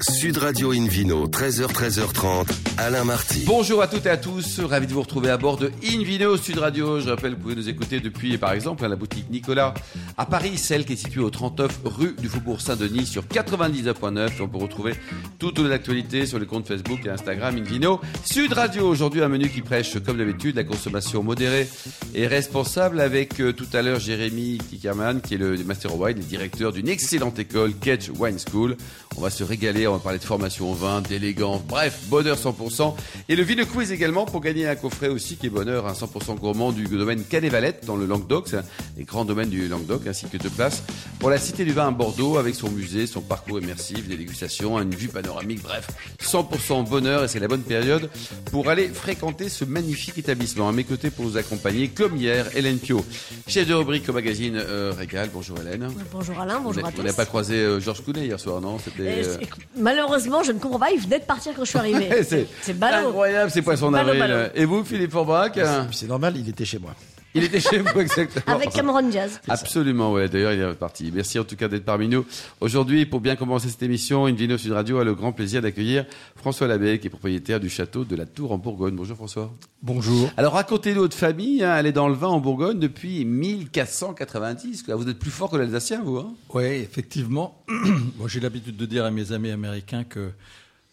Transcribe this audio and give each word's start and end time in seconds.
Sud 0.00 0.38
Radio 0.38 0.72
Invino, 0.72 1.28
13h, 1.28 1.66
13h30, 1.66 2.48
Alain 2.78 3.04
Marty. 3.04 3.44
Bonjour 3.46 3.82
à 3.82 3.86
toutes 3.86 4.06
et 4.06 4.10
à 4.10 4.16
tous, 4.16 4.58
ravi 4.60 4.86
de 4.86 4.92
vous 4.92 5.02
retrouver 5.02 5.28
à 5.30 5.36
bord 5.36 5.58
de 5.58 5.70
Invino 5.86 6.36
Sud 6.38 6.58
Radio. 6.58 6.98
Je 6.98 7.10
rappelle, 7.10 7.34
vous 7.34 7.40
pouvez 7.40 7.54
nous 7.54 7.68
écouter 7.68 8.00
depuis, 8.00 8.38
par 8.38 8.52
exemple, 8.52 8.84
à 8.84 8.88
la 8.88 8.96
boutique 8.96 9.28
Nicolas 9.30 9.74
à 10.22 10.26
Paris, 10.26 10.56
celle 10.56 10.84
qui 10.84 10.92
est 10.92 10.96
située 10.96 11.20
au 11.20 11.30
39 11.30 11.80
rue 11.84 12.14
du 12.16 12.28
Faubourg 12.28 12.60
Saint-Denis 12.60 13.06
sur 13.06 13.24
99.9. 13.24 14.30
On 14.40 14.46
peut 14.46 14.58
retrouver 14.58 14.94
toutes 15.40 15.58
les 15.58 15.72
actualités 15.72 16.26
sur 16.26 16.38
les 16.38 16.46
comptes 16.46 16.68
Facebook 16.68 17.00
et 17.04 17.08
Instagram 17.08 17.56
Invino 17.56 18.00
Sud 18.24 18.52
Radio. 18.52 18.86
Aujourd'hui, 18.86 19.20
un 19.20 19.28
menu 19.28 19.48
qui 19.48 19.62
prêche, 19.62 19.98
comme 19.98 20.18
d'habitude, 20.18 20.54
la 20.54 20.62
consommation 20.62 21.24
modérée 21.24 21.68
et 22.14 22.28
responsable 22.28 23.00
avec 23.00 23.40
euh, 23.40 23.52
tout 23.52 23.66
à 23.72 23.82
l'heure 23.82 23.98
Jérémy 23.98 24.58
Kickerman, 24.58 25.20
qui 25.22 25.34
est 25.34 25.38
le 25.38 25.58
Master 25.64 25.92
of 25.92 26.00
Wine 26.00 26.18
et 26.18 26.22
directeur 26.22 26.72
d'une 26.72 26.88
excellente 26.88 27.40
école, 27.40 27.72
Catch 27.74 28.10
Wine 28.16 28.38
School. 28.38 28.76
On 29.16 29.22
va 29.22 29.30
se 29.30 29.42
régaler, 29.42 29.88
on 29.88 29.94
va 29.94 29.98
parler 29.98 30.20
de 30.20 30.24
formation 30.24 30.70
au 30.70 30.74
vin, 30.74 31.00
d'élégance, 31.00 31.62
bref, 31.68 31.98
bonheur 32.06 32.38
100%. 32.38 32.94
Et 33.28 33.34
le 33.34 33.42
Vino 33.42 33.66
Quiz 33.66 33.90
également 33.90 34.24
pour 34.24 34.40
gagner 34.40 34.68
un 34.68 34.76
coffret 34.76 35.08
aussi 35.08 35.36
qui 35.36 35.46
est 35.46 35.50
bonheur, 35.50 35.88
un 35.88 35.94
100% 35.94 36.38
gourmand 36.38 36.70
du 36.70 36.84
domaine 36.84 37.24
Canet-Valette 37.24 37.86
dans 37.86 37.96
le 37.96 38.06
Languedoc, 38.06 38.46
c'est 38.46 38.58
un 38.58 38.64
des 38.96 39.02
grands 39.02 39.24
domaines 39.24 39.50
du 39.50 39.66
Languedoc, 39.66 40.11
ainsi 40.12 40.26
que 40.26 40.36
deux 40.36 40.50
places 40.50 40.82
pour 41.18 41.30
la 41.30 41.38
Cité 41.38 41.64
du 41.64 41.72
Vin 41.72 41.88
à 41.88 41.90
Bordeaux 41.90 42.36
avec 42.36 42.54
son 42.54 42.70
musée, 42.70 43.06
son 43.06 43.22
parcours 43.22 43.60
immersif, 43.60 44.06
des 44.06 44.16
dégustations, 44.18 44.78
une 44.78 44.94
vue 44.94 45.08
panoramique, 45.08 45.62
bref, 45.62 45.88
100% 46.22 46.86
bonheur 46.86 47.24
et 47.24 47.28
c'est 47.28 47.38
la 47.40 47.48
bonne 47.48 47.62
période 47.62 48.10
pour 48.50 48.68
aller 48.68 48.88
fréquenter 48.88 49.48
ce 49.48 49.64
magnifique 49.64 50.18
établissement. 50.18 50.68
À 50.68 50.72
mes 50.72 50.84
côtés 50.84 51.10
pour 51.10 51.24
nous 51.24 51.38
accompagner, 51.38 51.88
comme 51.88 52.16
hier, 52.18 52.46
Hélène 52.54 52.78
Pio, 52.78 53.02
chef 53.48 53.66
de 53.66 53.72
rubrique 53.72 54.06
au 54.10 54.12
magazine 54.12 54.56
euh, 54.56 54.92
Régal. 54.96 55.30
Bonjour 55.32 55.58
Hélène. 55.60 55.88
Bonjour 56.12 56.38
Alain, 56.38 56.60
bonjour 56.60 56.82
Vous 56.82 56.88
à 56.88 56.92
tous. 56.92 57.02
n'avez 57.02 57.16
pas 57.16 57.24
croisé 57.24 57.54
euh, 57.54 57.80
Georges 57.80 58.04
Clooney 58.04 58.26
hier 58.26 58.38
soir, 58.38 58.60
non? 58.60 58.78
C'était. 58.78 59.20
Et 59.20 59.26
euh, 59.26 59.36
Malheureusement, 59.78 60.42
je 60.42 60.52
ne 60.52 60.58
comprends 60.58 60.78
pas, 60.78 60.90
il 60.90 61.00
venait 61.00 61.20
de 61.20 61.24
partir 61.24 61.54
quand 61.56 61.64
je 61.64 61.70
suis 61.70 61.78
arrivée. 61.78 62.22
c'est 62.62 62.78
ballot. 62.78 63.08
incroyable, 63.08 63.50
c'est 63.50 63.62
poisson 63.62 63.90
Ballot, 63.90 64.12
d'avril. 64.12 64.50
Et 64.54 64.66
vous, 64.66 64.84
Philippe 64.84 65.12
Forbach? 65.12 65.52
C'est 65.92 66.08
normal, 66.08 66.34
il 66.36 66.46
était 66.50 66.66
chez 66.66 66.78
moi. 66.78 66.94
Il 67.34 67.44
était 67.44 67.60
chez 67.60 67.78
vous 67.78 68.00
exactement. 68.00 68.54
Avec 68.54 68.70
Cameron 68.70 69.08
Diaz. 69.08 69.40
Absolument, 69.48 70.12
ouais. 70.12 70.28
D'ailleurs, 70.28 70.52
il 70.52 70.60
est 70.60 70.74
parti. 70.74 71.10
Merci 71.14 71.38
en 71.38 71.44
tout 71.44 71.56
cas 71.56 71.68
d'être 71.68 71.84
parmi 71.84 72.08
nous. 72.08 72.26
Aujourd'hui, 72.60 73.06
pour 73.06 73.20
bien 73.20 73.36
commencer 73.36 73.68
cette 73.68 73.82
émission, 73.82 74.26
Invino 74.26 74.58
Sud 74.58 74.72
Radio 74.72 74.98
a 74.98 75.04
le 75.04 75.14
grand 75.14 75.32
plaisir 75.32 75.62
d'accueillir 75.62 76.04
François 76.36 76.66
Labbé, 76.66 76.98
qui 76.98 77.06
est 77.06 77.10
propriétaire 77.10 77.58
du 77.58 77.70
château 77.70 78.04
de 78.04 78.16
la 78.16 78.26
Tour 78.26 78.52
en 78.52 78.58
Bourgogne. 78.58 78.94
Bonjour 78.96 79.16
François. 79.16 79.50
Bonjour. 79.82 80.30
Alors 80.36 80.52
racontez-nous 80.52 81.00
votre 81.00 81.16
famille, 81.16 81.64
hein, 81.64 81.76
elle 81.78 81.86
est 81.86 81.92
dans 81.92 82.08
le 82.08 82.14
vin 82.14 82.28
en 82.28 82.40
Bourgogne 82.40 82.78
depuis 82.78 83.24
1490. 83.24 84.82
quoi. 84.82 84.96
Vous 84.96 85.08
êtes 85.08 85.18
plus 85.18 85.30
fort 85.30 85.50
que 85.50 85.56
l'Alsacien, 85.56 86.02
vous 86.02 86.18
hein 86.18 86.34
Oui, 86.52 86.64
effectivement. 86.64 87.64
Moi, 88.18 88.28
j'ai 88.28 88.40
l'habitude 88.40 88.76
de 88.76 88.86
dire 88.86 89.04
à 89.04 89.10
mes 89.10 89.32
amis 89.32 89.50
américains 89.50 90.04
que 90.04 90.32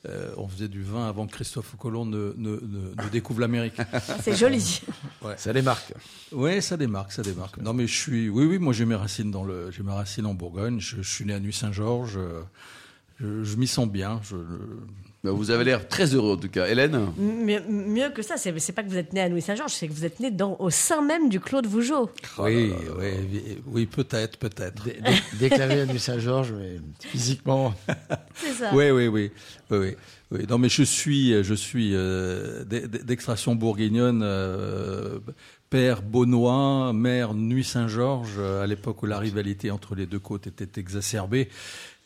euh, 0.08 0.32
on 0.38 0.48
faisait 0.48 0.68
du 0.70 0.82
vin 0.82 1.08
avant 1.10 1.28
que 1.28 1.34
Christophe 1.34 1.76
Colomb 1.78 2.06
ne, 2.06 2.34
ne- 2.38 2.52
ne- 2.62 3.04
ne 3.04 3.10
découvre 3.12 3.42
l'Amérique. 3.42 3.76
C'est 4.22 4.36
joli. 4.36 4.82
Ça 5.38 5.52
les 5.52 5.62
marque. 5.62 5.94
Oui, 6.32 6.62
ça 6.62 6.78
démarque, 6.78 7.12
ça 7.12 7.22
démarque. 7.22 7.58
Non, 7.58 7.74
mais 7.74 7.86
je 7.88 7.96
suis. 8.00 8.30
Oui, 8.30 8.46
oui, 8.46 8.60
moi 8.60 8.72
j'ai 8.74 8.86
mes 8.86 8.96
racines 8.96 9.32
dans 9.32 9.44
le. 9.44 9.72
J'ai 9.72 9.84
mes 9.84 9.92
racines 9.92 10.26
en 10.26 10.34
Bourgogne. 10.34 10.80
Je, 10.80 10.98
je 11.02 11.10
suis 11.14 11.26
né 11.26 11.34
à 11.34 11.40
Nuit-Saint-Georges. 11.40 12.18
euh, 12.18 12.42
Je, 13.20 13.44
je 13.44 13.56
m'y 13.58 13.68
sens 13.68 13.90
bien. 13.90 14.22
Je, 14.24 14.36
Vous 15.24 15.52
avez 15.52 15.66
l'air 15.66 15.86
très 15.90 16.16
heureux 16.16 16.34
en 16.34 16.38
tout 16.38 16.48
cas. 16.48 16.68
Hélène 16.68 17.08
Mieux, 17.18 17.60
mieux 17.68 18.10
que 18.10 18.22
ça, 18.22 18.38
c'est 18.38 18.58
c'est 18.60 18.72
pas 18.72 18.84
que 18.84 18.90
vous 18.90 18.98
êtes 18.98 19.12
né 19.12 19.20
à 19.20 19.28
Louis-Saint-Georges, 19.28 19.74
c'est 19.74 19.88
que 19.90 19.94
vous 19.94 20.06
êtes 20.06 20.22
né 20.22 20.32
dans, 20.32 20.56
au 20.60 20.70
sein 20.70 21.02
même 21.02 21.28
du 21.28 21.42
Clos 21.42 21.62
de 21.62 21.68
Vougeot. 21.68 22.10
oui, 22.38 22.72
oui, 22.98 23.08
oui, 23.34 23.58
oui, 23.68 23.86
peut-être, 23.86 24.38
peut-être. 24.38 24.82
Dé- 24.86 24.98
dé- 25.04 25.48
Déclaré 25.50 25.82
à 25.82 25.86
Nuit 25.86 26.00
Saint-Georges, 26.00 26.54
mais 26.54 26.78
physiquement. 27.06 27.74
C'est 28.36 28.54
ça. 28.54 28.70
Oui, 28.74 28.92
oui, 28.92 29.08
oui, 29.08 29.32
oui. 29.72 29.96
Non, 30.50 30.58
mais 30.58 30.70
je 30.70 30.84
suis, 30.84 31.44
je 31.44 31.54
suis 31.54 31.92
euh, 31.96 32.64
d'e- 32.64 32.88
d'e- 32.88 33.04
d'extraction 33.04 33.56
bourguignonne, 33.56 34.22
euh, 34.24 35.20
père 35.70 36.02
Beaunois, 36.02 36.94
mère 36.94 37.34
Nuit-Saint-Georges, 37.34 38.40
à 38.40 38.66
l'époque 38.68 39.04
où 39.04 39.06
la 39.06 39.20
rivalité 39.20 39.70
entre 39.70 39.96
les 39.96 40.06
deux 40.06 40.20
côtes 40.20 40.48
était 40.48 40.80
exacerbée. 40.80 41.50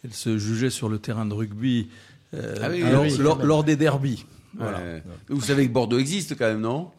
Elle 0.04 0.14
se 0.14 0.38
jugeait 0.40 0.70
sur 0.72 0.90
le 0.90 0.98
terrain 1.00 1.26
de 1.28 1.34
rugby 1.34 1.88
euh, 1.90 2.13
Ah 2.62 2.68
oui, 2.72 2.80
lors, 2.82 3.02
oui, 3.04 3.18
lors- 3.18 3.44
lors 3.46 3.64
des 3.64 3.76
derbies. 3.76 4.26
Voilà. 4.58 4.78
Ouais. 4.80 5.04
Vous 5.30 5.42
savez 5.42 5.68
que 5.68 5.72
Bordeaux 5.74 5.98
existe 6.00 6.38
quand 6.38 6.46
même, 6.46 6.62
non? 6.62 6.92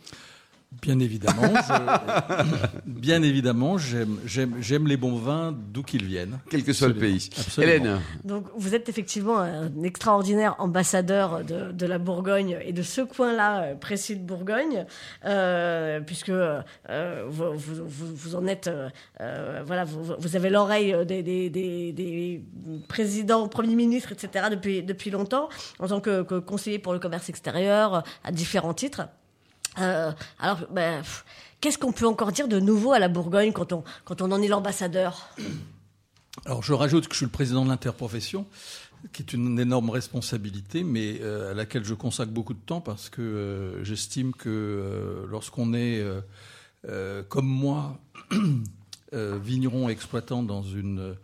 Bien 0.83 0.99
évidemment, 0.99 1.43
je- 1.55 2.81
bien 2.87 3.23
évidemment, 3.23 3.77
j'aime, 3.79 4.87
les 4.87 4.97
bons 4.97 5.17
vins 5.17 5.53
d'où 5.53 5.83
qu'ils 5.83 6.05
viennent. 6.05 6.39
Quel 6.51 6.63
que 6.65 6.73
soit 6.73 6.89
le 6.89 6.95
pays. 6.95 7.29
Absolument. 7.39 7.73
Hélène 7.73 8.01
Donc, 8.25 8.47
vous 8.57 8.75
êtes 8.75 8.89
effectivement 8.89 9.39
un 9.39 9.83
extraordinaire 9.83 10.55
ambassadeur 10.59 11.45
de, 11.45 11.73
de 11.73 11.87
la 11.87 11.99
Bourgogne 11.99 12.59
et 12.65 12.73
de 12.73 12.83
ce 12.83 13.01
coin-là 13.01 13.63
euh, 13.63 13.75
précis 13.75 14.17
de 14.17 14.23
Bourgogne, 14.25 14.85
euh, 15.25 16.01
puisque 16.01 16.29
euh, 16.31 16.63
vous, 17.29 17.53
vous- 17.55 17.85
vous- 17.87 18.15
vous 18.15 18.35
en 18.37 18.47
êtes, 18.47 18.71
euh, 19.21 19.63
voilà, 19.67 19.85
vous, 19.85 20.15
vous 20.19 20.37
avez 20.37 20.51
l'oreille 20.51 20.95
des, 21.07 21.23
des- 21.23 21.51
des- 21.51 21.93
des 21.93 22.45
présidents, 22.89 23.49
premiers 23.49 23.75
ministres, 23.77 24.13
etc. 24.13 24.47
depuis 24.51 24.83
depuis 24.83 25.11
longtemps, 25.11 25.49
en 25.79 25.89
tant 25.89 26.01
que, 26.01 26.23
que 26.23 26.39
conseiller 26.39 26.79
pour 26.79 26.93
le 26.93 26.99
commerce 26.99 27.29
extérieur, 27.29 28.03
à 28.25 28.33
différents 28.33 28.75
titres. 28.75 29.03
Euh, 29.79 30.13
alors, 30.39 30.61
ben, 30.71 31.03
qu'est-ce 31.61 31.79
qu'on 31.79 31.93
peut 31.93 32.07
encore 32.07 32.33
dire 32.33 32.49
de 32.49 32.61
nouveau 32.61 32.93
à 32.93 32.99
la 32.99 33.09
Bourgogne 33.09 33.53
quand 33.53 33.73
on 33.73 33.85
quand 34.05 34.23
on 34.23 34.31
en 34.33 34.41
est 34.43 34.49
l'ambassadeur 34.49 35.31
Alors 36.47 36.63
je 36.63 36.73
rajoute 36.73 37.07
que 37.07 37.13
je 37.15 37.19
suis 37.19 37.27
le 37.27 37.31
président 37.31 37.65
de 37.65 37.71
l'interprofession, 37.71 38.45
qui 39.13 39.23
est 39.23 39.33
une 39.35 39.59
énorme 39.61 39.91
responsabilité, 39.91 40.83
mais 40.83 41.21
euh, 41.21 41.53
à 41.53 41.55
laquelle 41.55 41.85
je 41.85 41.95
consacre 41.95 42.33
beaucoup 42.33 42.55
de 42.55 42.59
temps 42.59 42.81
parce 42.81 43.09
que 43.09 43.23
euh, 43.23 43.85
j'estime 43.85 44.33
que 44.33 45.27
lorsqu'on 45.31 45.75
est, 45.75 46.05
comme 47.29 47.47
moi, 47.47 47.99
vigneron 49.13 49.89
exploitant 49.89 50.43
dans 50.43 50.65
une 50.65 51.15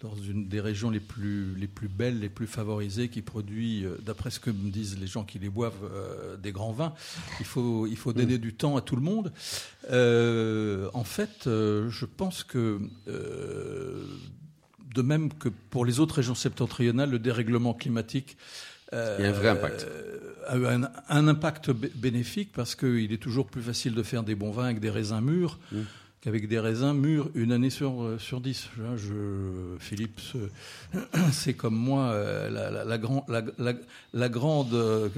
dans 0.00 0.14
une 0.14 0.46
des 0.48 0.60
régions 0.60 0.90
les 0.90 1.00
plus 1.00 1.54
les 1.56 1.66
plus 1.66 1.88
belles, 1.88 2.20
les 2.20 2.28
plus 2.28 2.46
favorisées, 2.46 3.08
qui 3.08 3.20
produit, 3.22 3.84
euh, 3.84 3.96
d'après 4.04 4.30
ce 4.30 4.38
que 4.38 4.50
me 4.50 4.70
disent 4.70 4.96
les 4.98 5.08
gens 5.08 5.24
qui 5.24 5.38
les 5.40 5.48
boivent, 5.48 5.74
euh, 5.92 6.36
des 6.36 6.52
grands 6.52 6.72
vins. 6.72 6.94
Il 7.40 7.46
faut 7.46 7.86
il 7.86 7.96
faut 7.96 8.12
donner 8.12 8.38
du 8.38 8.54
temps 8.54 8.76
à 8.76 8.80
tout 8.80 8.94
le 8.96 9.02
monde. 9.02 9.32
Euh, 9.90 10.88
en 10.94 11.04
fait, 11.04 11.46
euh, 11.46 11.88
je 11.90 12.04
pense 12.06 12.44
que 12.44 12.80
euh, 13.08 14.04
de 14.94 15.02
même 15.02 15.32
que 15.32 15.48
pour 15.70 15.84
les 15.84 16.00
autres 16.00 16.16
régions 16.16 16.34
septentrionales, 16.34 17.10
le 17.10 17.18
dérèglement 17.18 17.74
climatique 17.74 18.36
euh, 18.92 19.16
Il 19.18 19.24
y 19.24 19.26
a 19.26 19.30
un 19.30 19.32
vrai 19.32 19.48
impact. 19.48 19.86
un, 20.48 20.90
un 21.08 21.28
impact 21.28 21.70
bé- 21.70 21.92
bénéfique 21.94 22.52
parce 22.54 22.74
qu'il 22.74 23.12
est 23.12 23.22
toujours 23.22 23.46
plus 23.48 23.62
facile 23.62 23.94
de 23.94 24.02
faire 24.02 24.22
des 24.22 24.34
bons 24.34 24.50
vins 24.52 24.64
avec 24.66 24.80
des 24.80 24.90
raisins 24.90 25.20
mûrs 25.20 25.58
Mmh. 25.72 25.78
Qu'avec 26.20 26.48
des 26.48 26.58
raisins 26.58 26.92
mûrs 26.94 27.30
une 27.36 27.52
année 27.52 27.70
sur, 27.70 28.02
euh, 28.02 28.18
sur 28.18 28.40
dix. 28.40 28.68
Je, 28.76 28.96
je- 28.96 29.76
Philippe, 29.78 30.18
ce- 30.20 30.98
c'est 31.32 31.54
comme 31.54 31.76
moi 31.76 32.10
euh, 32.10 32.50
la, 32.50 32.70
la- 32.70 32.84
la 32.84 32.98
gran- 32.98 33.24
la- 33.28 33.42
la- 33.58 33.74
la 34.14 34.28
grande 34.28 34.74
euh, 34.74 35.08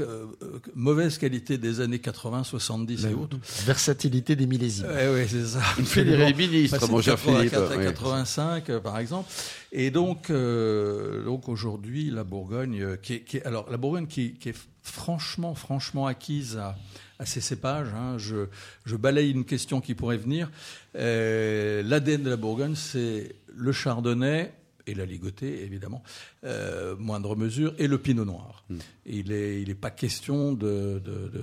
mauvaise 0.74 1.16
qualité 1.18 1.56
des 1.58 1.80
années 1.80 1.98
80, 2.00 2.44
70 2.44 3.06
et 3.06 3.14
autres. 3.14 3.38
Versatilité 3.64 4.36
des 4.36 4.46
millésimes. 4.46 4.86
Oui, 4.90 5.14
ouais, 5.14 5.26
c'est 5.28 5.46
ça. 5.46 5.60
Il 5.78 5.86
fait 5.86 6.04
des 6.04 6.14
Absolument. 6.22 6.36
ministres, 6.52 6.78
Passer 6.80 6.92
mon 6.92 7.00
cher 7.00 7.14
84 7.14 7.48
Philippe. 7.48 7.72
à 7.72 7.76
oui. 7.78 7.84
85, 7.84 8.70
euh, 8.70 8.80
par 8.80 8.98
exemple. 8.98 9.30
Et 9.72 9.90
donc, 9.90 10.28
euh, 10.30 11.24
donc 11.24 11.48
aujourd'hui, 11.48 12.10
la 12.10 12.24
Bourgogne, 12.24 12.96
qui 13.02 13.14
est, 13.14 13.20
qui 13.20 13.38
est- 13.38 13.46
alors 13.46 13.70
la 13.70 13.76
Bourgogne 13.78 14.06
qui, 14.06 14.34
qui 14.34 14.50
est 14.50 14.56
franchement, 14.82 15.54
franchement 15.54 16.06
acquise 16.06 16.56
à, 16.56 16.76
à 17.18 17.26
ces 17.26 17.40
cépages. 17.40 17.88
hein. 17.94 18.16
Je, 18.18 18.46
je 18.84 18.96
balaye 18.96 19.30
une 19.30 19.44
question 19.44 19.80
qui 19.80 19.94
pourrait 19.94 20.16
venir. 20.16 20.50
Euh, 20.96 21.82
L'ADN 21.82 22.22
de 22.22 22.30
la 22.30 22.36
Bourgogne, 22.36 22.74
c'est 22.74 23.34
le 23.54 23.72
chardonnay 23.72 24.52
et 24.86 24.94
la 24.94 25.04
ligotée, 25.04 25.62
évidemment, 25.62 26.02
euh, 26.44 26.96
moindre 26.96 27.36
mesure, 27.36 27.74
et 27.78 27.86
le 27.86 27.98
pinot 27.98 28.24
noir. 28.24 28.64
Il 29.06 29.28
n'est 29.28 29.60
il 29.60 29.70
est 29.70 29.74
pas 29.74 29.90
question 29.90 30.52
de, 30.52 31.00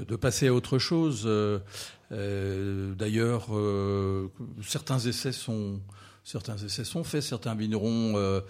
de, 0.08 0.16
passer 0.16 0.48
à 0.48 0.54
autre 0.54 0.80
chose. 0.80 1.24
Euh, 1.26 1.60
D'ailleurs, 2.96 3.48
certains 4.64 5.00
essais 5.00 5.32
sont 5.32 5.80
certains 6.28 6.58
essais 6.58 6.84
sont 6.84 7.04
faits, 7.06 7.22
certains 7.24 7.56
vignerons 7.56 8.14
euh, 8.18 8.42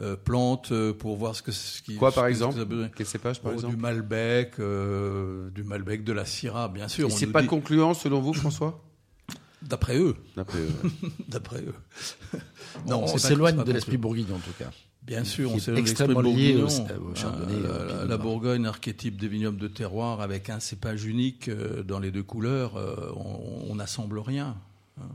euh, 0.00 0.16
plantent 0.16 0.70
euh, 0.72 0.92
pour 0.92 1.16
voir 1.16 1.34
ce 1.34 1.42
que 1.42 1.50
ce 1.52 1.82
qui 1.82 1.96
Quoi 1.96 2.10
ce 2.10 2.14
par 2.14 2.26
exemple 2.26 2.64
que. 2.64 2.86
Quel 2.96 3.06
cépage 3.06 3.40
par 3.40 3.50
Oh, 3.50 3.54
exemple 3.56 3.74
du 3.74 3.80
Malbec, 3.80 4.52
euh, 4.60 5.50
du 5.50 5.64
Malbec, 5.64 6.04
de 6.04 6.12
la 6.12 6.24
Syrah, 6.24 6.68
bien 6.68 6.86
sûr. 6.88 7.08
Et 7.08 7.12
on 7.12 7.16
c'est 7.16 7.26
pas 7.26 7.42
dit- 7.42 7.48
concluant 7.48 7.92
selon 7.94 8.20
vous, 8.20 8.32
François 8.32 8.80
D'après 9.62 9.98
eux, 9.98 10.14
D'après 10.36 10.58
eux. 10.58 10.70
d'après 11.28 11.60
eux. 11.62 11.74
on 12.86 13.06
c'est 13.08 13.12
pas- 13.14 13.18
s'éloigne 13.18 13.64
de 13.64 13.72
l'esprit 13.72 13.96
bourguignon, 13.96 14.36
en 14.36 14.38
tout 14.38 14.52
cas. 14.58 14.70
Bien 15.02 15.24
sûr, 15.24 15.50
on 15.52 15.56
est 15.56 15.60
s'est 15.60 15.72
l'esprit 15.72 16.14
au- 16.62 17.10
au 17.10 17.14
chardonnay, 17.14 17.54
Euh, 17.64 18.06
la-. 18.06 18.16
Bourgogne, 18.16 18.64
archétype 18.66 19.20
des 19.20 19.28
vignobles 19.28 19.58
de 19.58 19.68
terroir, 19.68 20.20
avec 20.22 20.48
un 20.50 20.60
cépage 20.60 21.04
unique 21.04 21.48
euh, 21.48 21.82
dans 21.82 21.98
les 21.98 22.10
deux 22.10 22.22
couleurs, 22.22 22.76
euh, 22.76 23.10
on 23.16 23.64
on 23.70 23.74
n'assemble 23.74 24.18
rien. 24.18 24.56
Hein. 25.00 25.08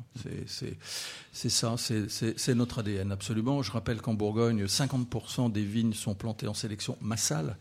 C'est- 0.45 1.49
ça, 1.49 1.75
c'est- 1.77 2.55
notre 2.55 2.79
ADN, 2.79 3.11
absolument. 3.11 3.61
Je 3.63 3.71
rappelle 3.71 4.01
qu'en 4.01 4.13
Bourgogne, 4.13 4.67
50% 4.67 5.47
des 5.49 5.63
vignes 5.63 5.93
sont 5.93 6.15
plantées 6.15 6.47
en 6.47 6.53
sélection 6.53 6.97
massale. 7.01 7.55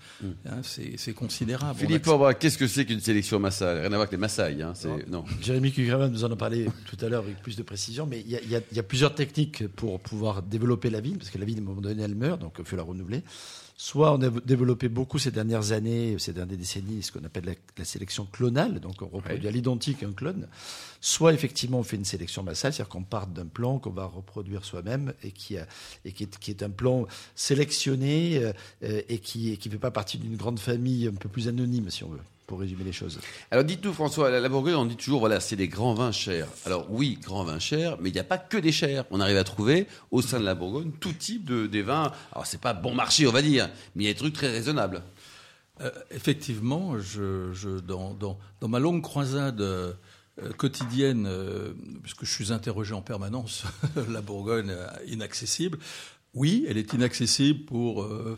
Hein, 0.47 0.61
c'est 0.63 1.13
considérable. 1.13 1.79
On 1.83 1.87
Philippe 1.87 2.07
Orbach, 2.09 2.37
qu'est-ce 2.39 2.59
que 2.59 2.67
c'est 2.67 2.85
qu'une 2.87 3.01
sélection 3.01 3.39
massale? 3.39 3.77
Rien 3.79 3.87
à 3.87 3.89
voir 3.91 4.01
avec 4.01 4.13
les 4.13 4.19
Massailles. 4.19 4.63
Hein, 4.63 4.73
non. 5.09 5.25
Jérémy 5.41 5.71
Cugraman 5.73 6.11
nous 6.11 6.25
en 6.25 6.33
a 6.33 6.37
parlé 6.37 6.67
tout 6.87 6.97
à 7.05 7.09
l'heure 7.09 7.23
avec 7.23 7.41
plus 7.41 7.57
de 7.57 7.63
précision, 7.63 8.05
mais 8.07 8.21
il 8.21 8.33
y, 8.33 8.75
y 8.75 8.79
a 8.79 8.83
plusieurs 8.83 9.15
techniques 9.15 9.69
pour 9.69 10.01
pouvoir 10.01 10.43
développer 10.43 10.91
la 10.91 11.01
vigne, 11.01 11.17
parce 11.19 11.31
que 11.31 11.39
la 11.39 11.45
vigne, 11.45 11.59
à 11.59 11.61
un 11.61 11.65
moment 11.65 11.81
donné, 11.81 12.03
elle 12.03 12.15
meurt, 12.17 12.41
donc 12.41 12.55
il 12.59 12.65
faut 12.65 12.77
la 12.77 12.83
renouveler. 12.83 13.23
Soit 13.81 14.13
on 14.13 14.21
a 14.23 14.29
développé 14.29 14.89
beaucoup 14.89 15.21
ces 15.21 15.31
dernières 15.31 15.71
années, 15.71 16.17
ces 16.19 16.33
dernières 16.33 16.59
décennies, 16.59 17.01
ce 17.01 17.13
qu'on 17.13 17.23
appelle 17.25 17.45
la, 17.45 17.53
la 17.79 17.85
sélection 17.85 18.27
clonale, 18.27 18.81
donc 18.81 19.01
on 19.03 19.07
reproduit 19.07 19.47
à 19.47 19.53
l'identique 19.53 20.03
un 20.03 20.11
clone. 20.13 20.49
Soit 21.01 21.33
effectivement 21.33 21.79
on 21.79 21.85
fait 21.85 21.95
une 21.95 22.05
sélection 22.05 22.43
massale, 22.43 22.73
c'est-à-dire 22.73 22.89
qu'on 22.89 23.05
part 23.05 23.29
d'un 23.29 23.47
plan 23.47 23.79
qu'on 23.79 23.91
va 23.91 24.05
reproduire 24.07 24.65
soi-même 24.65 25.15
et 25.23 25.31
qui, 25.31 25.57
a- 25.59 25.67
et 26.05 26.11
qui, 26.11 26.25
est, 26.25 26.39
qui 26.41 26.51
est 26.51 26.65
un 26.65 26.71
plan 26.71 27.07
sélectionné 27.37 28.39
euh, 28.43 28.53
euh, 28.83 29.01
et 29.09 29.19
qui 29.21 29.57
ne 29.65 29.71
fait 29.71 29.79
pas 29.79 29.93
partie 29.93 30.19
d'une 30.19 30.37
grande 30.37 30.59
famille 30.59 31.07
un 31.07 31.15
peu 31.15 31.29
plus 31.29 31.47
anonyme, 31.47 31.89
si 31.89 32.03
on 32.03 32.09
veut, 32.09 32.19
pour 32.49 32.59
résumer 32.61 32.83
les 32.83 32.93
choses. 32.93 33.21
Alors 33.53 33.63
dites-nous 33.63 33.93
François, 33.93 34.31
la, 34.31 34.41
la 34.41 34.49
Bourgogne, 34.49 34.75
on 34.75 34.87
dit 34.87 34.97
toujours, 34.97 35.21
voilà, 35.21 35.39
c'est 35.39 35.55
des 35.55 35.69
grands 35.69 35.95
vins 35.95 36.11
chers. 36.13 36.49
Alors 36.65 36.87
oui, 36.91 37.19
grands 37.23 37.45
vins 37.45 37.59
chers, 37.61 37.97
mais 38.01 38.09
il 38.09 38.13
n'y 38.15 38.19
a 38.19 38.25
pas 38.25 38.39
que 38.39 38.57
des 38.57 38.73
chers. 38.73 39.05
On 39.11 39.21
arrive 39.21 39.37
à 39.37 39.45
trouver 39.45 39.87
au 40.11 40.23
sein 40.23 40.41
de 40.41 40.45
la 40.45 40.55
Bourgogne 40.57 40.91
tout 40.99 41.13
type 41.13 41.45
de 41.45 41.67
des 41.67 41.83
vins. 41.83 42.11
Alors 42.33 42.47
c'est 42.47 42.61
pas 42.61 42.73
bon 42.75 42.95
marché, 42.95 43.27
on 43.29 43.33
va 43.33 43.43
dire, 43.43 43.69
mais 43.95 44.05
il 44.05 44.07
y 44.07 44.11
a 44.11 44.13
des 44.15 44.19
trucs 44.19 44.33
très 44.35 44.51
raisonnables. 44.51 45.03
Euh, 45.81 45.91
effectivement, 46.11 46.99
je, 46.99 47.53
je- 47.53 47.79
dans, 47.79 48.13
dans- 48.15 48.39
dans 48.61 48.69
ma 48.69 48.79
longue 48.81 49.03
croisade 49.03 49.61
euh, 49.61 49.93
quotidienne, 50.57 51.27
euh, 51.29 51.73
puisque 52.03 52.25
je 52.25 52.33
suis 52.33 52.53
interrogé 52.53 52.95
en 52.95 53.03
permanence, 53.03 53.65
la 54.09 54.21
Bourgogne 54.23 54.71
euh, 54.71 54.87
inaccessible. 55.07 55.79
Oui, 56.35 56.65
elle 56.69 56.79
est 56.79 56.93
inaccessible 56.95 57.65
pour 57.65 58.03
euh, 58.03 58.37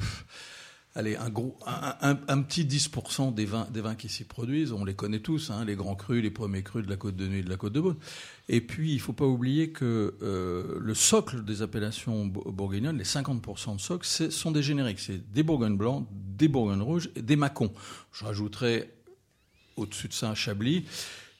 allez, 0.94 1.16
un, 1.16 1.30
gros, 1.30 1.58
un, 1.66 2.42
petit 2.42 2.64
10% 2.64 3.32
des 3.34 3.44
vins, 3.44 3.66
des 3.72 3.80
vins 3.80 3.94
qui 3.94 4.08
s'y 4.08 4.24
produisent. 4.24 4.72
On 4.72 4.84
les 4.84 4.94
connaît 4.94 5.20
tous, 5.20 5.50
hein, 5.50 5.64
les 5.64 5.76
grands 5.76 5.94
crus, 5.94 6.22
les 6.22 6.30
premiers 6.30 6.62
crus 6.62 6.84
de 6.84 6.90
la 6.90 6.96
Côte 6.96 7.16
de 7.16 7.26
Nuit 7.26 7.40
et 7.40 7.42
de 7.42 7.48
la 7.48 7.56
Côte 7.56 7.72
de 7.72 7.80
Beaune. 7.80 7.96
Et 8.48 8.60
puis, 8.60 8.90
il 8.90 8.96
ne 8.96 9.00
faut 9.00 9.12
pas 9.12 9.26
oublier 9.26 9.70
que 9.70 10.14
euh, 10.22 10.78
le 10.80 10.94
socle 10.94 11.44
des 11.44 11.62
appellations 11.62 12.26
bo- 12.26 12.50
bourguignonnes, 12.50 12.98
les 12.98 13.04
50% 13.04 13.76
de 13.76 13.80
socle, 13.80 14.06
sont 14.06 14.50
des 14.50 14.62
génériques. 14.62 15.00
C'est 15.00 15.32
des 15.32 15.42
bourgognes 15.42 15.76
blancs, 15.76 16.06
des 16.10 16.48
bourgognes 16.48 16.82
rouges 16.82 17.10
et 17.14 17.22
des 17.22 17.36
macons. 17.36 17.72
Je 18.12 18.24
rajouterais 18.24 18.90
au-dessus 19.76 20.08
de 20.08 20.12
ça 20.12 20.30
un 20.30 20.34
chablis. 20.34 20.84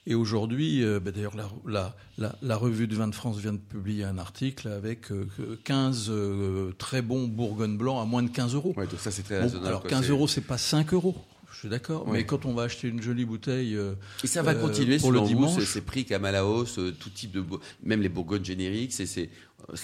Et 0.07 0.15
aujourd'hui, 0.15 0.83
euh, 0.83 0.99
bah, 0.99 1.11
d'ailleurs, 1.11 1.35
la, 1.35 1.47
la, 1.67 1.95
la, 2.17 2.35
la 2.41 2.55
revue 2.57 2.87
du 2.87 2.95
vin 2.95 3.07
de 3.07 3.13
France 3.13 3.37
vient 3.37 3.53
de 3.53 3.59
publier 3.59 4.03
un 4.03 4.17
article 4.17 4.67
avec 4.67 5.11
euh, 5.11 5.27
15 5.63 6.07
euh, 6.09 6.71
très 6.79 7.03
bons 7.03 7.27
bourgognes 7.27 7.77
blancs 7.77 8.01
à 8.01 8.05
moins 8.05 8.23
de 8.23 8.29
15 8.29 8.55
euros. 8.55 8.73
Ouais, 8.77 8.87
donc 8.87 8.99
ça 8.99 9.11
c'est 9.11 9.21
très 9.21 9.37
Bon, 9.37 9.43
raisonnable. 9.43 9.67
alors 9.67 9.81
quoi, 9.81 9.89
15 9.91 10.05
c'est- 10.05 10.09
euros, 10.11 10.27
c'est 10.27 10.41
pas 10.41 10.57
5 10.57 10.93
euros. 10.93 11.15
Je 11.53 11.57
suis 11.59 11.69
d'accord. 11.69 12.07
Mais 12.07 12.25
quand 12.25 12.45
on 12.45 12.53
va 12.53 12.63
acheter 12.63 12.87
une 12.87 13.01
jolie 13.01 13.25
bouteille, 13.25 13.75
euh, 13.75 13.93
Et 14.23 14.27
ça 14.27 14.41
va 14.41 14.53
euh, 14.53 14.61
continuer 14.61 14.97
pour 14.97 15.11
le 15.11 15.19
vous, 15.19 15.27
dimanche. 15.27 15.59
c'est- 15.59 15.65
c'est 15.65 15.81
prix 15.81 16.05
comme 16.05 16.25
à 16.25 16.31
la 16.31 16.45
hausse, 16.47 16.79
euh, 16.79 16.91
tout 16.97 17.09
type 17.11 17.33
de, 17.33 17.43
même 17.83 18.01
les 18.01 18.09
Bourgognes 18.09 18.43
génériques, 18.45 18.93
c'est, 18.93 19.05
euh, 19.19 19.25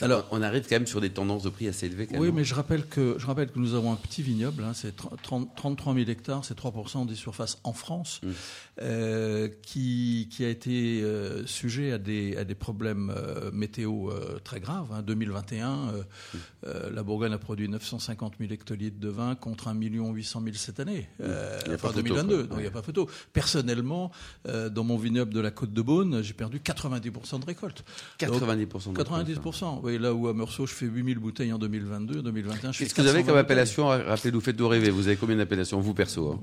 Alors- 0.02 0.28
on 0.32 0.42
arrive 0.42 0.64
quand 0.68 0.76
même 0.76 0.88
sur 0.88 1.02
des 1.02 1.10
tendances 1.10 1.44
de 1.44 1.50
prix 1.50 1.68
assez 1.68 1.86
élevées. 1.86 2.08
Quand 2.08 2.18
Oui, 2.20 2.28
même. 2.28 2.36
mais 2.36 2.44
je 2.44 2.54
rappelle 2.56 2.86
que 2.86 3.16
je 3.18 3.26
rappelle 3.26 3.52
que 3.52 3.60
nous 3.60 3.74
avons 3.74 3.92
un 3.92 3.96
petit 3.96 4.22
vignoble. 4.22 4.64
hein, 4.64 4.74
c'est 4.74 4.96
30 4.96 5.56
33 5.56 5.94
000 5.94 6.10
hectares, 6.10 6.44
c'est 6.46 6.56
3% 6.58 7.06
des 7.06 7.16
surfaces 7.16 7.58
en 7.64 7.74
France, 7.74 8.20
Mm. 8.24 8.28
euh, 8.82 9.50
qui 9.62 10.28
qui 10.32 10.44
a 10.46 10.50
été 10.50 11.02
euh, 11.02 11.46
sujet 11.46 11.92
à 11.92 11.98
des 11.98 12.36
à 12.38 12.44
des 12.44 12.56
problèmes 12.56 13.12
euh, 13.16 13.50
météo 13.52 14.10
très 14.44 14.60
graves. 14.60 14.92
hein. 14.94 15.02
2021, 15.02 15.70
euh, 15.90 16.04
euh, 16.68 16.90
la 16.92 17.04
Bourgogne 17.04 17.34
a 17.34 17.38
produit 17.38 17.68
950 17.70 18.34
000 18.40 18.52
hectolitres 18.52 19.00
de 19.00 19.10
vin 19.10 19.36
contre 19.36 19.68
1 19.70 19.74
800 19.76 20.42
000 20.44 20.56
cette 20.56 20.80
année, 20.80 21.08
Il 21.20 21.26
y 21.26 21.30
a 21.30 21.34
enfin 21.34 21.72
pas 21.72 21.78
photo, 21.78 22.02
2022. 22.02 22.36
quoi. 22.38 22.44
donc 22.48 22.58
il 22.60 22.62
n'y 22.62 22.68
a 22.68 22.72
pas 22.72 22.82
photo. 22.82 23.10
Personnellement, 23.34 24.12
dans 24.46 24.84
mon 24.84 24.98
vignoble 24.98 25.34
de 25.34 25.40
la 25.40 25.52
Côte 25.52 25.74
de 25.74 25.82
Beaune, 25.82 26.22
j'ai 26.22 26.34
perdu 26.34 26.60
90 26.60 27.40
de 27.40 27.46
récolte. 27.46 27.84
90%. 28.20 28.94
de 28.94 28.98
90%. 28.98 29.77
Oui, 29.84 29.98
là 29.98 30.14
où 30.14 30.28
à 30.28 30.34
Meursault, 30.34 30.66
je 30.66 30.74
fais 30.74 30.86
8000 30.86 31.20
bouteilles 31.20 31.54
en 31.54 31.58
2022, 31.58 32.20
en 32.20 32.24
2021, 32.24 32.72
je 32.72 32.80
Qu'est-ce 32.80 32.94
que 32.94 33.02
vous 33.02 33.08
avez 33.08 33.20
420 33.20 33.32
comme 33.32 33.38
appellation 33.40 33.88
Rappelez-nous, 33.88 34.42
faites-nous 34.42 34.68
rêver? 34.68 34.90
Vous 34.90 35.08
avez 35.08 35.18
combien 35.18 35.36
d'appellations, 35.36 35.80
vous 35.80 35.94
perso 35.94 36.32
hein? 36.32 36.40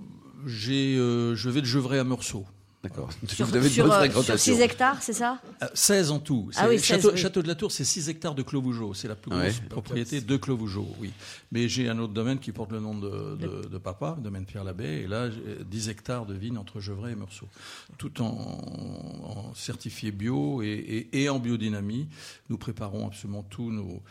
J'ai, 0.47 0.97
euh, 0.97 1.35
je 1.35 1.49
vais 1.49 1.61
de 1.61 1.67
Gevrey 1.67 1.99
à 1.99 2.05
Meursault. 2.05 2.45
D'accord. 2.85 3.09
Sur, 3.27 3.47
vous 3.47 3.57
avez 3.57 3.69
de 3.69 3.73
sur, 3.73 3.85
bonnes 3.87 3.93
euh, 3.95 4.03
sur 4.05 4.13
fréquentations. 4.13 4.55
6 4.55 4.61
hectares, 4.61 5.03
c'est 5.03 5.15
ça 5.15 5.41
Euh, 5.63 5.67
16 5.73 6.11
en 6.11 6.19
tout. 6.21 6.51
Ah 6.57 6.69
oui, 6.69 6.79
Château, 6.79 7.09
16, 7.09 7.13
oui. 7.15 7.19
Château 7.19 7.43
de 7.43 7.49
la 7.49 7.55
Tour, 7.55 7.73
c'est 7.73 7.83
6 7.85 8.11
hectares 8.11 8.35
de 8.35 8.43
Clos-Vougeot. 8.43 8.93
C'est 8.93 9.09
la 9.09 9.15
plus 9.17 9.33
Ouais. 9.33 9.49
grosse 9.49 9.61
propriété 9.71 10.21
de 10.21 10.37
Clos-Vougeot, 10.37 10.87
oui. 11.01 11.11
Mais 11.51 11.67
j'ai 11.67 11.89
un 11.89 11.99
autre 11.99 12.13
domaine 12.13 12.39
qui 12.39 12.53
porte 12.53 12.73
le 12.73 12.81
nom 12.81 12.95
de, 12.95 13.37
de, 13.37 13.67
de 13.69 13.79
papa, 13.79 14.15
le 14.19 14.23
domaine 14.23 14.45
Pierre 14.45 14.65
Labbé. 14.65 14.85
Et 14.85 15.07
là, 15.07 15.31
j'ai 15.31 15.65
10 15.65 15.89
hectares 15.89 16.27
de 16.27 16.35
vignes 16.35 16.59
entre 16.59 16.79
Gevrey 16.79 17.13
et 17.13 17.17
Meursault. 17.17 17.49
Tout 17.97 18.21
en, 18.21 18.27
en 18.27 19.55
certifié 19.55 20.13
bio 20.13 20.61
et, 20.63 20.67
et, 20.69 21.23
et 21.23 21.29
en 21.31 21.39
biodynamie. 21.39 22.07
Nous 22.51 22.59
préparons 22.59 23.07
absolument 23.07 23.43
tous 23.49 23.71
nos, 23.71 24.03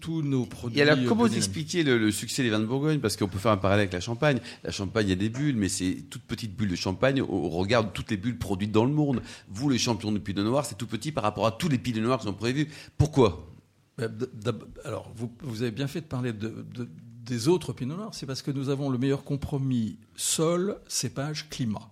tous, 0.00 0.22
nos 0.22 0.46
produits. 0.46 0.78
Et 0.78 0.82
alors, 0.82 0.96
euh, 0.98 1.06
comment 1.06 1.26
vous 1.26 1.36
expliquez 1.36 1.82
le, 1.82 1.98
le 1.98 2.10
succès 2.10 2.42
des 2.42 2.50
vins 2.50 2.60
de 2.60 2.66
Bourgogne? 2.66 3.00
Parce 3.00 3.16
qu'on 3.16 3.28
peut 3.28 3.38
faire 3.38 3.52
un 3.52 3.56
parallèle 3.56 3.80
avec 3.82 3.92
la 3.92 4.00
Champagne. 4.00 4.40
La 4.64 4.70
Champagne, 4.70 5.06
il 5.06 5.10
y 5.10 5.12
a 5.12 5.16
des 5.16 5.28
bulles, 5.28 5.56
mais 5.56 5.68
c'est 5.68 6.04
toutes 6.10 6.22
petites 6.22 6.56
bulles 6.56 6.70
de 6.70 6.76
Champagne 6.76 7.20
au, 7.20 7.48
regard 7.48 7.84
de 7.84 7.90
toutes 7.90 8.10
les 8.10 8.16
bulles 8.16 8.38
produites 8.38 8.72
dans 8.72 8.84
le 8.84 8.92
monde. 8.92 9.22
Vous, 9.48 9.68
les 9.68 9.78
champions 9.78 10.12
du 10.12 10.20
Pinot 10.20 10.42
Noir, 10.44 10.64
c'est 10.66 10.76
tout 10.78 10.86
petit 10.86 11.12
par 11.12 11.24
rapport 11.24 11.46
à 11.46 11.52
tous 11.52 11.68
les 11.68 11.78
Pinot 11.78 12.00
Noirs 12.02 12.18
qui 12.18 12.26
sont 12.26 12.32
prévus. 12.34 12.68
Pourquoi? 12.98 13.48
D'ab- 13.98 14.64
Alors, 14.84 15.12
vous, 15.14 15.30
vous 15.42 15.62
avez 15.62 15.70
bien 15.70 15.86
fait 15.86 16.00
de 16.00 16.06
parler 16.06 16.32
de, 16.32 16.48
de- 16.74 16.88
des 17.24 17.48
autres 17.48 17.72
Pinot 17.72 17.96
Noirs. 17.96 18.14
C'est 18.14 18.26
parce 18.26 18.42
que 18.42 18.50
nous 18.50 18.68
avons 18.68 18.90
le 18.90 18.98
meilleur 18.98 19.22
compromis 19.24 19.98
sol, 20.16 20.78
cépage, 20.88 21.48
climat. 21.50 21.90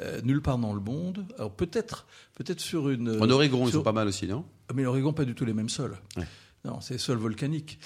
Euh, 0.00 0.20
nulle 0.22 0.42
part 0.42 0.58
dans 0.58 0.72
le 0.74 0.80
monde. 0.80 1.24
Alors 1.38 1.52
peut-être, 1.52 2.06
peut-être 2.34 2.58
sur 2.60 2.88
une. 2.88 3.22
En 3.22 3.30
Oregon, 3.30 3.64
ils 3.68 3.72
sont 3.72 3.82
pas 3.84 3.92
mal 3.92 4.08
aussi, 4.08 4.26
non? 4.26 4.44
Mais 4.74 4.82
l'Oregon, 4.82 5.12
pas 5.12 5.24
du 5.24 5.36
tout 5.36 5.44
les 5.44 5.52
mêmes 5.52 5.68
sols. 5.68 5.96
Ouais. 6.16 6.24
Non, 6.64 6.80
c'est 6.80 6.94
des 6.94 6.98
sols 6.98 7.18
volcaniques. 7.18 7.78